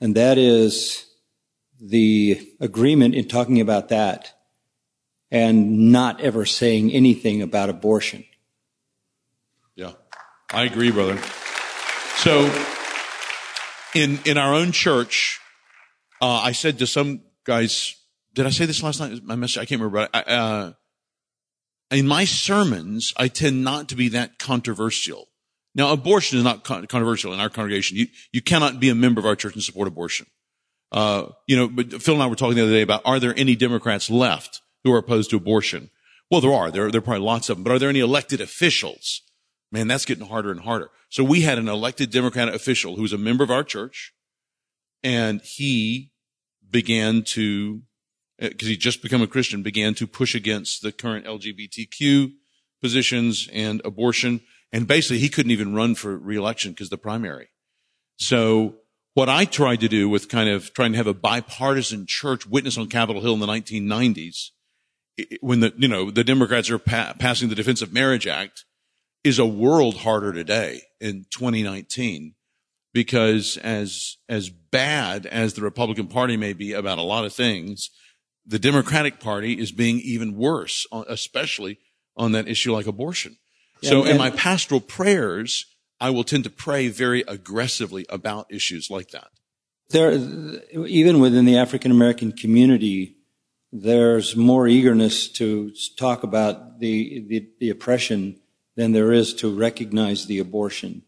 [0.00, 1.06] and that is
[1.80, 4.32] the agreement in talking about that
[5.30, 8.24] and not ever saying anything about abortion.
[9.74, 9.92] Yeah,
[10.52, 11.18] I agree, brother.
[12.16, 12.50] So,
[13.94, 15.40] in in our own church,
[16.20, 17.96] uh, I said to some guys,
[18.34, 19.22] "Did I say this last night?
[19.24, 20.08] My message, I can't remember.
[20.12, 20.72] But I, uh,
[21.90, 25.28] in my sermons, I tend not to be that controversial.
[25.74, 27.96] Now, abortion is not con- controversial in our congregation.
[27.96, 30.26] You you cannot be a member of our church and support abortion.
[30.92, 33.34] Uh, you know, but Phil and I were talking the other day about are there
[33.36, 35.90] any Democrats left who are opposed to abortion?
[36.30, 36.70] Well, there are.
[36.70, 37.64] There, there are probably lots of them.
[37.64, 39.22] But are there any elected officials?
[39.70, 40.90] Man, that's getting harder and harder.
[41.08, 44.12] So we had an elected Democratic official who was a member of our church,
[45.02, 46.12] and he
[46.68, 47.82] began to,
[48.40, 52.32] Uh, because he'd just become a Christian, began to push against the current LGBTQ
[52.82, 54.40] positions and abortion.
[54.72, 57.48] And basically, he couldn't even run for reelection because the primary.
[58.18, 58.76] So
[59.14, 62.76] what I tried to do with kind of trying to have a bipartisan church witness
[62.76, 64.50] on Capitol Hill in the 1990s,
[65.18, 68.64] i- when the, you know, the Democrats are pa- passing the Defense of Marriage Act
[69.24, 72.34] is a world harder today in 2019
[72.92, 77.90] because as, as bad as the Republican Party may be about a lot of things,
[78.46, 81.78] the Democratic Party is being even worse, especially
[82.16, 83.36] on that issue like abortion.
[83.82, 85.66] so and- in my pastoral prayers,
[86.00, 89.28] I will tend to pray very aggressively about issues like that.
[89.90, 90.12] There,
[90.86, 93.16] even within the African American community,
[93.72, 98.40] there's more eagerness to talk about the, the, the oppression
[98.74, 101.02] than there is to recognize the abortion.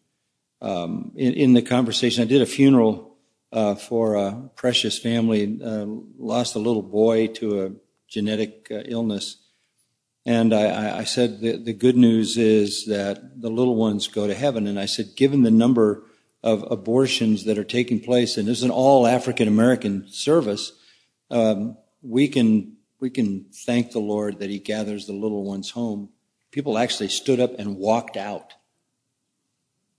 [0.60, 3.07] Um, in, in, the conversation, I did a funeral uh,
[3.52, 5.86] for a precious family, uh,
[6.18, 7.72] lost a little boy to a
[8.06, 9.36] genetic uh, illness.
[10.26, 14.34] And I, I said, the, the, good news is that the little ones go to
[14.34, 14.66] heaven.
[14.66, 16.02] And I said, given the number
[16.42, 20.72] of abortions that are taking place, and this is an all African American service,
[21.30, 26.10] um, we can we can thank the Lord that He gathers the little ones home.
[26.50, 28.54] People actually stood up and walked out.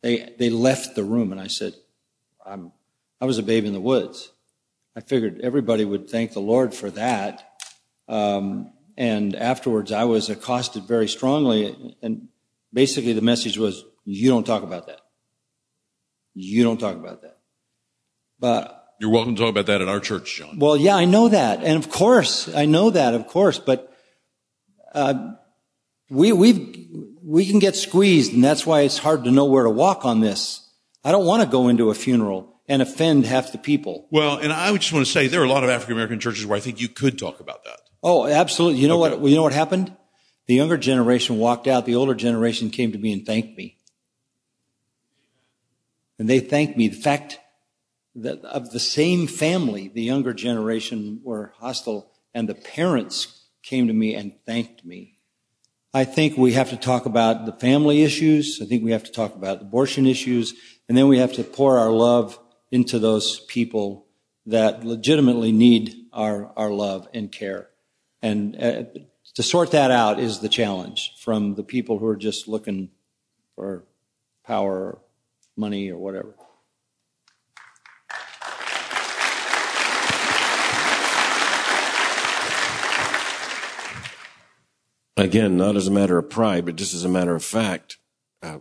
[0.02, 1.74] They they left the room, and I said,
[2.46, 2.72] "I'm
[3.22, 4.32] I was a babe in the woods.
[4.96, 7.58] I figured everybody would thank the Lord for that."
[8.08, 12.28] Um, and afterwards, I was accosted very strongly, and
[12.74, 15.02] basically the message was, "You don't talk about that.
[16.34, 17.40] You don't talk about that."
[18.40, 20.60] But you're welcome to talk about that at our church, John.
[20.60, 23.58] Well, yeah, I know that, and of course, I know that, of course.
[23.58, 23.94] But
[24.94, 25.34] uh,
[26.10, 26.90] we we
[27.24, 30.20] we can get squeezed, and that's why it's hard to know where to walk on
[30.20, 30.68] this.
[31.04, 34.08] I don't want to go into a funeral and offend half the people.
[34.12, 36.46] Well, and I just want to say there are a lot of African American churches
[36.46, 37.80] where I think you could talk about that.
[38.04, 38.80] Oh, absolutely.
[38.80, 39.18] You know okay.
[39.18, 39.30] what?
[39.30, 39.92] You know what happened?
[40.46, 41.86] The younger generation walked out.
[41.86, 43.78] The older generation came to me and thanked me.
[46.20, 46.88] And they thanked me.
[46.88, 47.40] The fact
[48.16, 53.94] that of the same family, the younger generation were hostile, and the parents came to
[53.94, 55.18] me and thanked me.
[55.92, 58.60] I think we have to talk about the family issues.
[58.62, 60.54] I think we have to talk about abortion issues.
[60.88, 62.38] And then we have to pour our love
[62.72, 64.06] into those people
[64.46, 67.70] that legitimately need our, our love and care.
[68.22, 68.84] And uh,
[69.36, 72.90] to sort that out is the challenge from the people who are just looking
[73.56, 73.86] for
[74.46, 75.02] power or
[75.56, 76.36] money or whatever.
[85.16, 87.98] Again, not as a matter of pride, but just as a matter of fact,
[88.42, 88.60] uh,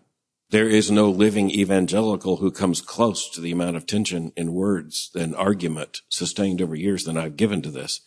[0.50, 5.10] there is no living evangelical who comes close to the amount of tension in words
[5.14, 8.00] and argument sustained over years than I've given to this.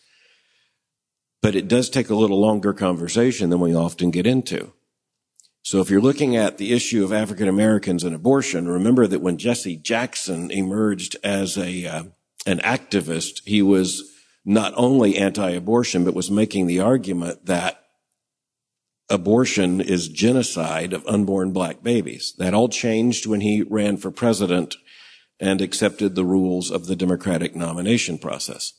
[1.42, 4.74] But it does take a little longer conversation than we often get into.
[5.64, 9.38] So if you're looking at the issue of African Americans and abortion, remember that when
[9.38, 12.04] Jesse Jackson emerged as a uh,
[12.48, 14.12] an activist, he was
[14.44, 17.86] not only anti-abortion, but was making the argument that
[19.12, 22.34] abortion is genocide of unborn black babies.
[22.38, 24.76] That all changed when he ran for president
[25.40, 28.74] and accepted the rules of the Democratic nomination process.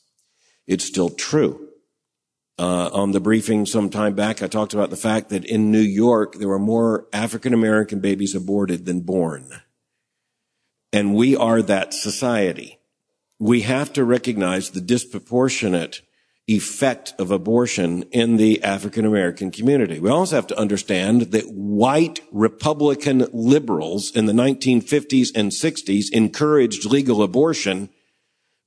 [0.65, 1.69] It's still true.
[2.57, 5.79] Uh, on the briefing some time back, I talked about the fact that in New
[5.79, 9.61] York, there were more African American babies aborted than born.
[10.91, 12.79] And we are that society.
[13.39, 16.01] We have to recognize the disproportionate
[16.47, 19.99] effect of abortion in the African American community.
[19.99, 26.85] We also have to understand that white Republican liberals in the 1950s and 60s encouraged
[26.85, 27.89] legal abortion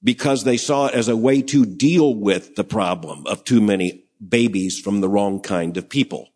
[0.03, 4.05] because they saw it as a way to deal with the problem of too many
[4.27, 6.31] babies from the wrong kind of people.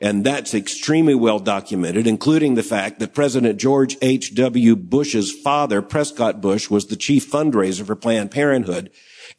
[0.00, 4.74] And that's extremely well documented, including the fact that President George H.W.
[4.76, 8.90] Bush's father, Prescott Bush, was the chief fundraiser for Planned Parenthood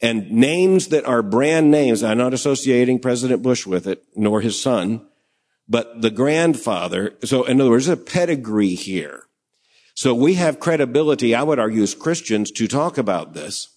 [0.01, 2.03] and names that are brand names.
[2.03, 5.05] I'm not associating President Bush with it, nor his son,
[5.67, 7.15] but the grandfather.
[7.23, 9.23] So in other words, a pedigree here.
[9.93, 13.69] So we have credibility, I would argue, as Christians to talk about this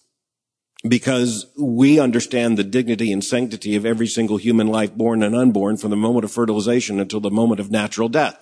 [0.87, 5.77] because we understand the dignity and sanctity of every single human life born and unborn
[5.77, 8.37] from the moment of fertilization until the moment of natural death.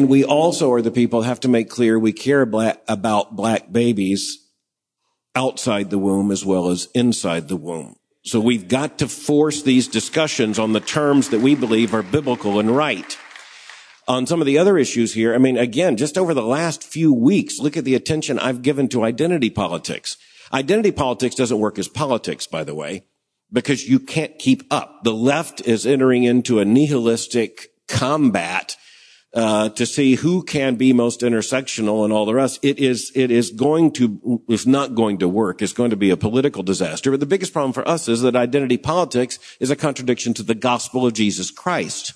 [0.00, 4.38] And we also are the people have to make clear we care about black babies
[5.34, 7.96] outside the womb as well as inside the womb.
[8.24, 12.58] So we've got to force these discussions on the terms that we believe are biblical
[12.58, 13.18] and right.
[14.08, 17.12] On some of the other issues here, I mean, again, just over the last few
[17.12, 20.16] weeks, look at the attention I've given to identity politics.
[20.50, 23.04] Identity politics doesn't work as politics, by the way,
[23.52, 25.04] because you can't keep up.
[25.04, 28.76] The left is entering into a nihilistic combat
[29.32, 32.58] uh, to see who can be most intersectional and all the rest.
[32.62, 35.62] It is, it is going to, it's not going to work.
[35.62, 37.10] It's going to be a political disaster.
[37.10, 40.54] But the biggest problem for us is that identity politics is a contradiction to the
[40.54, 42.14] gospel of Jesus Christ.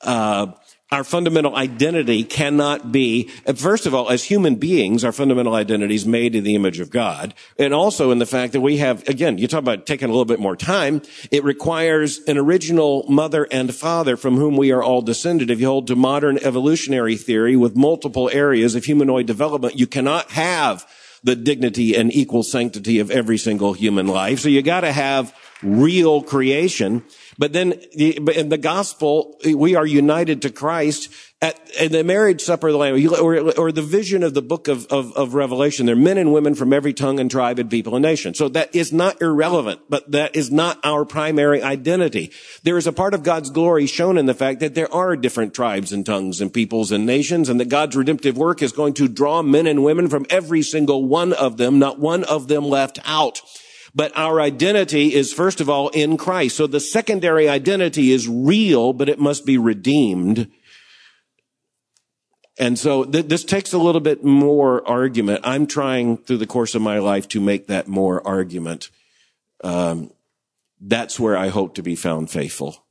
[0.00, 0.52] Uh,
[0.90, 6.06] our fundamental identity cannot be, first of all, as human beings, our fundamental identity is
[6.06, 7.34] made in the image of God.
[7.58, 10.24] And also in the fact that we have, again, you talk about taking a little
[10.24, 11.02] bit more time.
[11.30, 15.50] It requires an original mother and father from whom we are all descended.
[15.50, 20.30] If you hold to modern evolutionary theory with multiple areas of humanoid development, you cannot
[20.30, 20.86] have
[21.22, 24.40] the dignity and equal sanctity of every single human life.
[24.40, 27.04] So you got to have real creation.
[27.38, 31.08] But then in the gospel, we are united to Christ
[31.40, 31.56] at,
[31.92, 35.12] the marriage supper of the Lamb, or, or the vision of the book of, of,
[35.12, 35.86] of Revelation.
[35.86, 38.34] There are men and women from every tongue and tribe and people and nation.
[38.34, 42.32] So that is not irrelevant, but that is not our primary identity.
[42.64, 45.54] There is a part of God's glory shown in the fact that there are different
[45.54, 49.06] tribes and tongues and peoples and nations, and that God's redemptive work is going to
[49.06, 52.98] draw men and women from every single one of them, not one of them left
[53.04, 53.42] out.
[53.98, 56.56] But our identity is first of all in Christ.
[56.56, 60.48] So the secondary identity is real, but it must be redeemed.
[62.60, 65.40] And so th- this takes a little bit more argument.
[65.42, 68.88] I'm trying through the course of my life to make that more argument.
[69.64, 70.12] Um,
[70.80, 72.84] that's where I hope to be found faithful.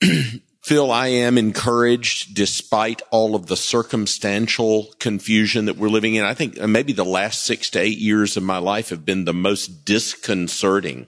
[0.66, 6.24] Phil, I am encouraged despite all of the circumstantial confusion that we're living in.
[6.24, 9.26] I think uh, maybe the last six to eight years of my life have been
[9.26, 11.06] the most disconcerting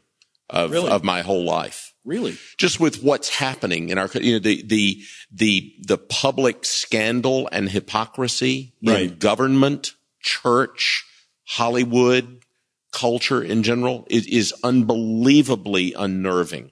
[0.48, 0.88] of, really?
[0.88, 1.92] of my whole life.
[2.04, 2.38] Really?
[2.56, 5.02] Just with what's happening in our, you know, the, the,
[5.32, 9.10] the, the public scandal and hypocrisy right.
[9.10, 11.04] in government, church,
[11.48, 12.44] Hollywood,
[12.92, 16.70] culture in general is, is unbelievably unnerving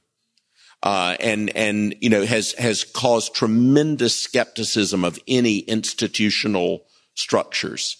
[0.82, 7.96] uh, and and you know has has caused tremendous skepticism of any institutional structures,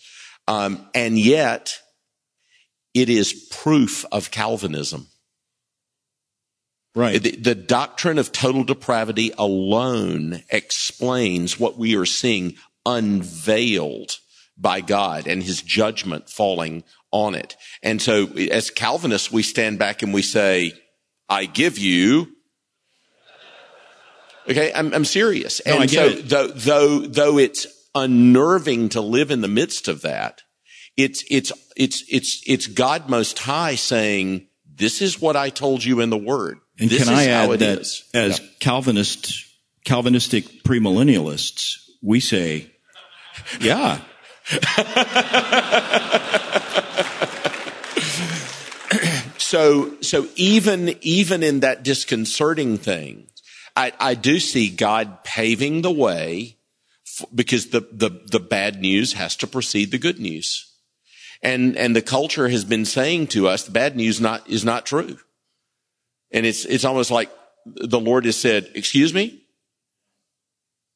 [0.47, 1.79] um, and yet
[2.95, 5.09] it is proof of Calvinism.
[6.95, 7.23] Right.
[7.23, 12.55] The, the, doctrine of total depravity alone explains what we are seeing
[12.87, 14.17] unveiled
[14.57, 17.57] by God and his judgment falling on it.
[17.83, 20.73] And so as Calvinists, we stand back and we say,
[21.29, 22.36] I give you
[24.49, 25.61] Okay, I'm, I'm serious.
[25.67, 26.29] No, and I so, it.
[26.29, 30.43] though, though, though it's unnerving to live in the midst of that,
[30.97, 36.01] it's, it's, it's, it's, it's God Most High saying, this is what I told you
[36.01, 36.59] in the Word.
[36.79, 38.05] And this can I add that is.
[38.15, 38.47] as yeah.
[38.61, 39.45] Calvinist,
[39.85, 42.71] Calvinistic premillennialists, we say,
[43.61, 44.01] yeah.
[49.39, 53.27] so, so even, even in that disconcerting thing,
[53.77, 56.57] I, I do see God paving the way
[57.35, 60.73] because the, the, the bad news has to precede the good news.
[61.43, 64.87] And, and the culture has been saying to us, the bad news not, is not
[64.87, 65.19] true.
[66.33, 67.31] And it's, it's almost like
[67.67, 69.43] the Lord has said, excuse me?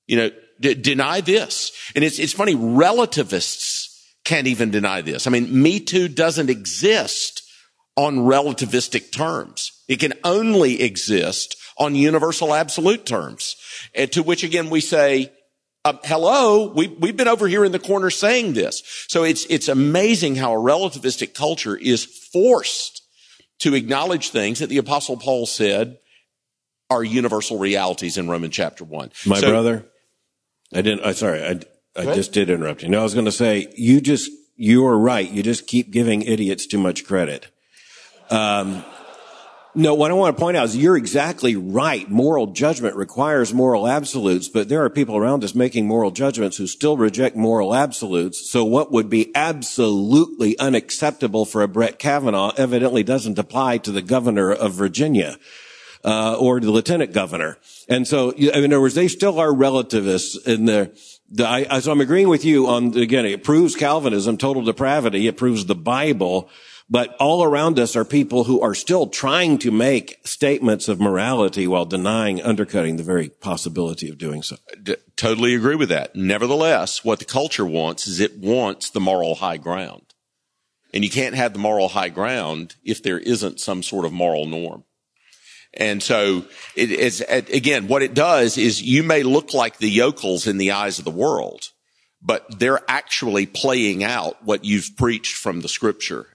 [0.06, 1.72] You know, d- deny this.
[1.94, 5.26] And it's, it's funny, relativists can't even deny this.
[5.26, 7.39] I mean, Me Too doesn't exist
[8.00, 9.72] on relativistic terms.
[9.86, 13.56] It can only exist on universal absolute terms.
[13.94, 15.30] And to which again we say,
[15.84, 18.82] uh, hello, we, we've been over here in the corner saying this.
[19.08, 23.02] So it's, it's amazing how a relativistic culture is forced
[23.58, 25.98] to acknowledge things that the apostle Paul said
[26.88, 29.12] are universal realities in Romans chapter one.
[29.26, 29.84] My so, brother,
[30.72, 31.60] I didn't, I sorry, I,
[31.96, 32.88] I just did interrupt you.
[32.88, 35.30] No, I was going to say, you just, you are right.
[35.30, 37.50] You just keep giving idiots too much credit.
[38.30, 38.84] Um,
[39.74, 42.08] no, what I want to point out is you're exactly right.
[42.10, 46.66] Moral judgment requires moral absolutes, but there are people around us making moral judgments who
[46.66, 48.50] still reject moral absolutes.
[48.50, 54.02] So what would be absolutely unacceptable for a Brett Kavanaugh evidently doesn't apply to the
[54.02, 55.36] governor of Virginia.
[56.02, 57.58] Uh, or the lieutenant governor.
[57.86, 60.92] And so, in other words, they still are relativists in their,
[61.30, 65.26] the, I, so I'm agreeing with you on, again, it proves Calvinism, total depravity.
[65.26, 66.48] It proves the Bible.
[66.92, 71.68] But all around us are people who are still trying to make statements of morality
[71.68, 74.56] while denying, undercutting the very possibility of doing so.
[74.82, 76.16] D- totally agree with that.
[76.16, 80.02] Nevertheless, what the culture wants is it wants the moral high ground.
[80.92, 84.46] And you can't have the moral high ground if there isn't some sort of moral
[84.46, 84.82] norm.
[85.72, 90.48] And so it is, again, what it does is you may look like the yokels
[90.48, 91.68] in the eyes of the world,
[92.20, 96.26] but they're actually playing out what you've preached from the scripture.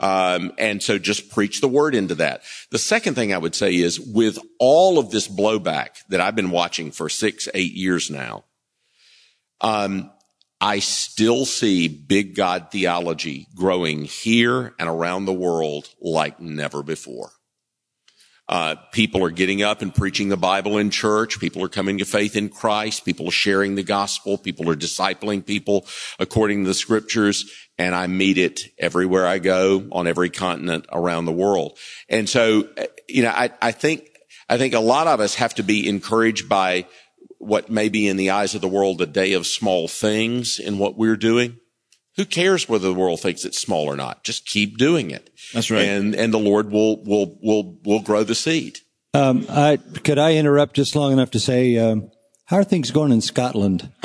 [0.00, 2.42] Um, and so just preach the word into that.
[2.70, 6.50] The second thing I would say is with all of this blowback that I've been
[6.50, 8.44] watching for six, eight years now,
[9.60, 10.10] um,
[10.58, 17.30] I still see big God theology growing here and around the world like never before.
[18.50, 21.38] Uh, people are getting up and preaching the Bible in church.
[21.38, 23.04] People are coming to faith in Christ.
[23.04, 24.36] People are sharing the gospel.
[24.36, 25.86] People are discipling people
[26.18, 27.48] according to the scriptures.
[27.80, 31.78] And I meet it everywhere I go on every continent around the world.
[32.10, 32.68] And so,
[33.08, 34.06] you know, I, I think,
[34.50, 36.84] I think a lot of us have to be encouraged by
[37.38, 40.76] what may be in the eyes of the world a day of small things in
[40.76, 41.56] what we're doing.
[42.16, 44.24] Who cares whether the world thinks it's small or not?
[44.24, 45.30] Just keep doing it.
[45.54, 45.80] That's right.
[45.86, 48.80] And, and the Lord will, will, will, will grow the seed.
[49.14, 52.10] Um, I, could I interrupt just long enough to say, um,
[52.44, 53.90] how are things going in Scotland?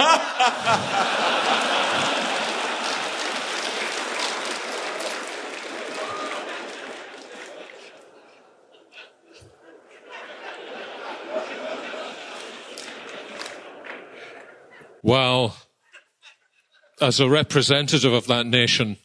[15.05, 15.55] Well,
[16.99, 18.97] as a representative of that nation,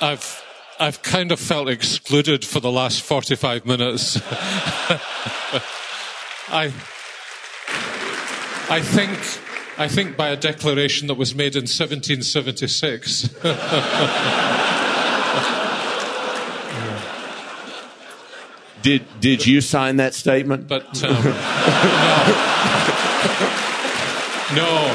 [0.00, 0.42] I've
[0.80, 4.16] I've kind of felt excluded for the last 45 minutes.
[6.48, 6.72] I
[8.70, 9.18] I think
[9.76, 13.28] I think by a declaration that was made in 1776.
[18.80, 20.68] Did, did you sign that statement?
[20.68, 21.18] But um, no,
[24.54, 24.94] no.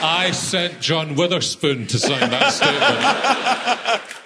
[0.00, 2.50] I sent John Witherspoon to sign that
[4.00, 4.18] statement.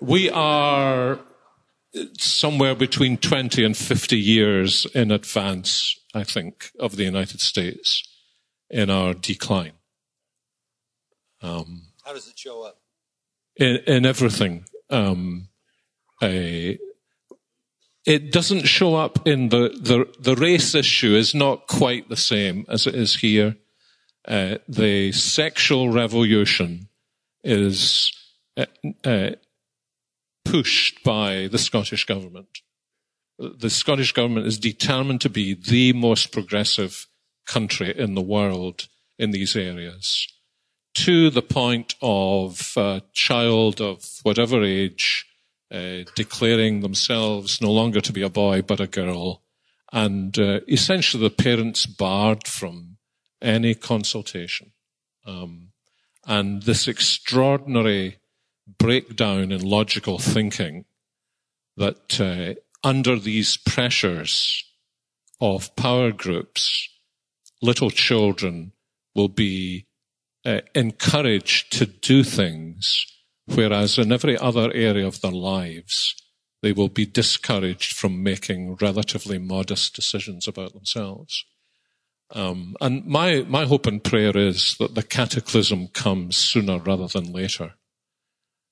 [0.00, 1.18] We are
[2.18, 8.02] somewhere between 20 and 50 years in advance, I think, of the United States
[8.68, 9.72] in our decline.
[11.40, 12.78] Um, How does it show up?
[13.56, 14.64] in, in everything.
[14.90, 15.48] Um,
[16.22, 16.78] a,
[18.06, 22.66] it doesn't show up in the, the, the race issue is not quite the same
[22.68, 23.56] as it is here.
[24.26, 26.88] Uh, the sexual revolution
[27.42, 28.12] is
[28.56, 28.66] uh,
[29.04, 29.30] uh,
[30.44, 32.60] pushed by the Scottish government.
[33.38, 37.06] The Scottish government is determined to be the most progressive
[37.46, 38.88] country in the world
[39.18, 40.28] in these areas
[40.94, 45.26] to the point of a child of whatever age
[45.72, 49.42] uh, declaring themselves no longer to be a boy but a girl,
[49.92, 52.96] and uh, essentially the parents barred from
[53.40, 54.72] any consultation.
[55.26, 55.68] Um,
[56.26, 58.18] and this extraordinary
[58.78, 60.84] breakdown in logical thinking
[61.76, 64.64] that uh, under these pressures
[65.40, 66.88] of power groups,
[67.60, 68.72] little children
[69.14, 69.86] will be
[70.44, 73.06] uh, encouraged to do things,
[73.46, 76.14] whereas in every other area of their lives,
[76.62, 81.44] they will be discouraged from making relatively modest decisions about themselves.
[82.30, 87.32] Um, and my, my hope and prayer is that the cataclysm comes sooner rather than
[87.32, 87.74] later.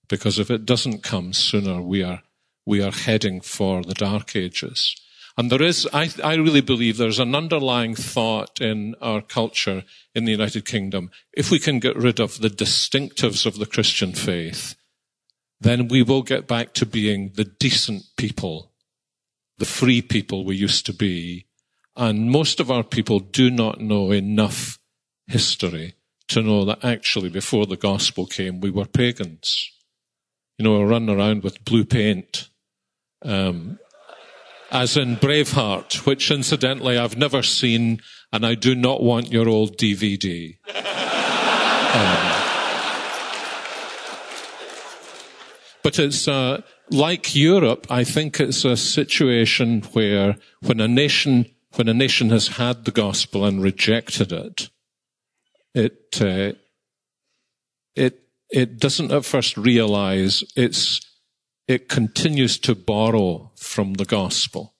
[0.08, 2.22] Because if it doesn't come sooner, we are,
[2.66, 4.96] we are heading for the dark ages.
[5.36, 10.24] And there is, I, I really believe there's an underlying thought in our culture in
[10.24, 11.10] the United Kingdom.
[11.32, 14.74] If we can get rid of the distinctives of the Christian faith,
[15.60, 18.72] then we will get back to being the decent people,
[19.58, 21.46] the free people we used to be.
[21.96, 24.78] And most of our people do not know enough
[25.26, 25.94] history
[26.28, 29.70] to know that actually before the gospel came, we were pagans.
[30.58, 32.48] You know, we run around with blue paint.
[33.22, 33.78] Um,
[34.72, 38.00] as in Braveheart, which incidentally I've never seen,
[38.32, 40.56] and I do not want your old DVD.
[41.94, 42.42] Um,
[45.82, 47.86] but it's uh, like Europe.
[47.90, 52.92] I think it's a situation where when a nation when a nation has had the
[52.92, 54.70] gospel and rejected it,
[55.74, 56.56] it uh,
[57.94, 58.20] it
[58.50, 61.00] it doesn't at first realize it's
[61.68, 64.74] it continues to borrow from the gospel.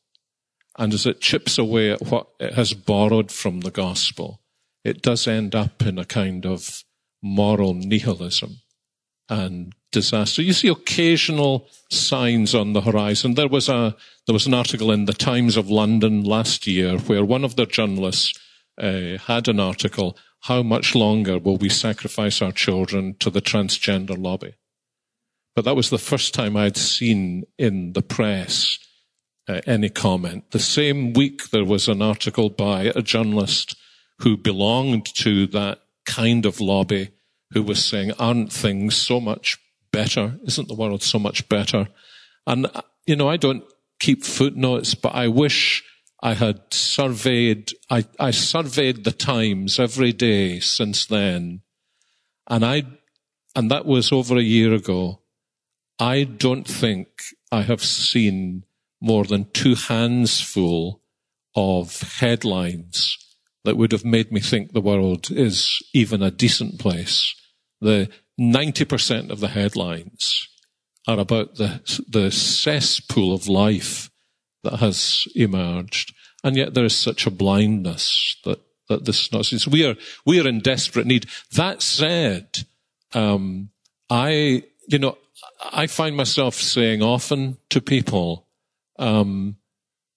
[0.78, 4.40] And as it chips away at what it has borrowed from the gospel,
[4.84, 6.82] it does end up in a kind of
[7.22, 8.60] moral nihilism
[9.28, 10.42] and disaster.
[10.42, 13.34] You see occasional signs on the horizon.
[13.34, 13.94] There was a,
[14.26, 17.66] there was an article in the Times of London last year where one of their
[17.66, 18.38] journalists
[18.80, 24.20] uh, had an article, how much longer will we sacrifice our children to the transgender
[24.20, 24.54] lobby?
[25.54, 28.78] But that was the first time I'd seen in the press
[29.48, 30.50] uh, any comment.
[30.50, 33.76] The same week there was an article by a journalist
[34.20, 37.10] who belonged to that kind of lobby
[37.52, 39.58] who was saying, aren't things so much
[39.92, 40.38] better?
[40.44, 41.88] Isn't the world so much better?
[42.46, 43.64] And, uh, you know, I don't
[44.00, 45.84] keep footnotes, but I wish
[46.22, 51.62] I had surveyed, I, I surveyed the Times every day since then.
[52.48, 52.84] And I,
[53.54, 55.22] and that was over a year ago.
[56.02, 57.22] I don't think
[57.52, 58.64] I have seen
[59.00, 61.00] more than two hands full
[61.54, 63.16] of headlines
[63.62, 67.36] that would have made me think the world is even a decent place.
[67.80, 68.10] The
[68.40, 70.48] 90% of the headlines
[71.06, 74.10] are about the, the cesspool of life
[74.64, 76.12] that has emerged.
[76.42, 78.58] And yet there is such a blindness that,
[78.88, 79.94] that this is not, we are,
[80.26, 81.26] we are in desperate need.
[81.52, 82.64] That said,
[83.14, 83.70] um,
[84.10, 85.16] I, you know,
[85.73, 88.47] I find myself saying often to people,
[88.98, 89.56] um,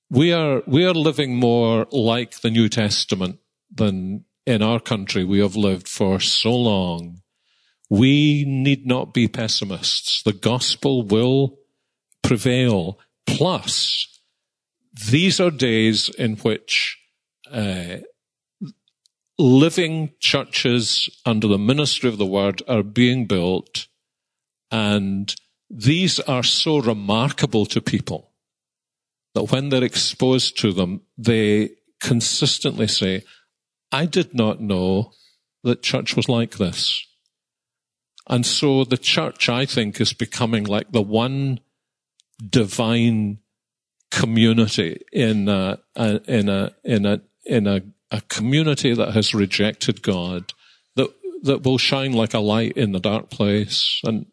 [0.09, 3.39] we are, we are living more like the New Testament
[3.73, 7.21] than in our country we have lived for so long.
[7.89, 10.23] We need not be pessimists.
[10.23, 11.59] The gospel will
[12.23, 12.99] prevail.
[13.25, 14.19] Plus,
[15.09, 16.97] these are days in which
[17.51, 17.97] uh,
[19.37, 23.87] living churches under the ministry of the word are being built,
[24.71, 25.35] and
[25.69, 28.31] these are so remarkable to people
[29.33, 31.71] that when they're exposed to them, they
[32.01, 33.23] consistently say,
[33.91, 35.11] I did not know
[35.63, 37.05] that church was like this.
[38.27, 41.59] And so the church, I think, is becoming like the one
[42.47, 43.39] divine
[44.11, 47.81] community in a, in a, in a, in a,
[48.11, 50.53] a community that has rejected God
[50.95, 51.09] that,
[51.43, 53.99] that will shine like a light in the dark place.
[54.03, 54.27] And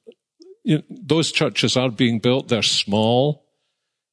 [0.64, 2.48] you know, those churches are being built.
[2.48, 3.44] They're small.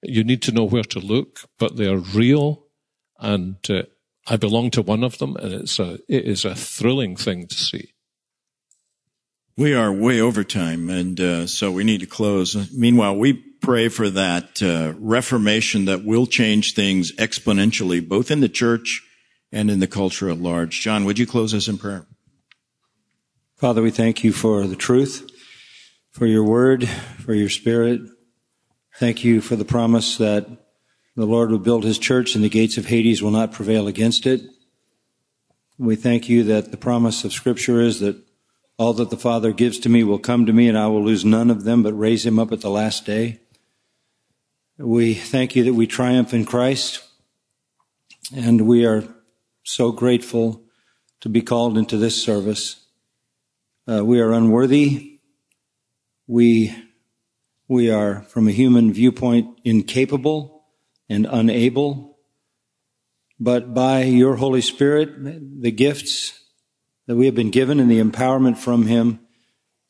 [0.02, 2.66] You need to know where to look, but they're real.
[3.20, 3.84] And uh,
[4.28, 7.56] I belong to one of them, and it's a, it is a thrilling thing to
[7.56, 7.94] see.
[9.58, 12.72] We are way over time, and uh, so we need to close.
[12.72, 18.48] Meanwhile, we pray for that uh, reformation that will change things exponentially, both in the
[18.48, 19.04] church
[19.52, 20.80] and in the culture at large.
[20.80, 22.06] John, would you close us in prayer?
[23.58, 25.29] Father, we thank you for the truth,
[26.12, 28.02] for your word, for your spirit.
[28.96, 30.48] Thank you for the promise that
[31.16, 34.26] the Lord will build his church and the gates of Hades will not prevail against
[34.26, 34.42] it.
[35.78, 38.18] We thank you that the promise of scripture is that
[38.78, 41.26] all that the Father gives to me will come to me and I will lose
[41.26, 43.40] none of them but raise him up at the last day.
[44.78, 47.04] We thank you that we triumph in Christ
[48.36, 49.04] and we are
[49.64, 50.64] so grateful
[51.22, 52.86] to be called into this service.
[53.88, 55.19] Uh, we are unworthy.
[56.30, 56.76] We,
[57.68, 60.64] we are, from a human viewpoint, incapable
[61.10, 62.20] and unable.
[63.40, 65.10] But by your Holy Spirit,
[65.60, 66.40] the gifts
[67.08, 69.22] that we have been given and the empowerment from Him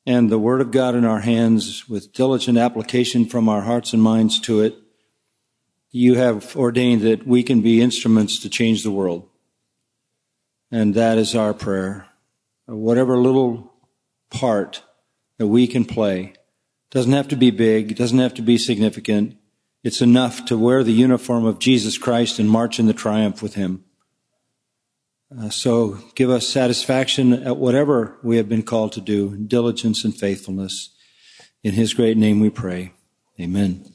[0.06, 4.02] and the Word of God in our hands with diligent application from our hearts and
[4.02, 4.78] minds to it,
[5.92, 9.28] you have ordained that we can be instruments to change the world.
[10.72, 12.08] And that is our prayer.
[12.66, 13.74] Whatever little
[14.30, 14.84] part
[15.40, 16.34] that we can play
[16.92, 19.38] doesn't have to be big, doesn't have to be significant.
[19.84, 23.56] It's enough to wear the uniform of Jesus Christ and march in the triumph with
[23.56, 23.86] Him.
[25.36, 30.16] Uh, so give us satisfaction at whatever we have been called to do, diligence and
[30.16, 30.90] faithfulness.
[31.64, 32.94] In His great name we pray.
[33.40, 33.94] Amen.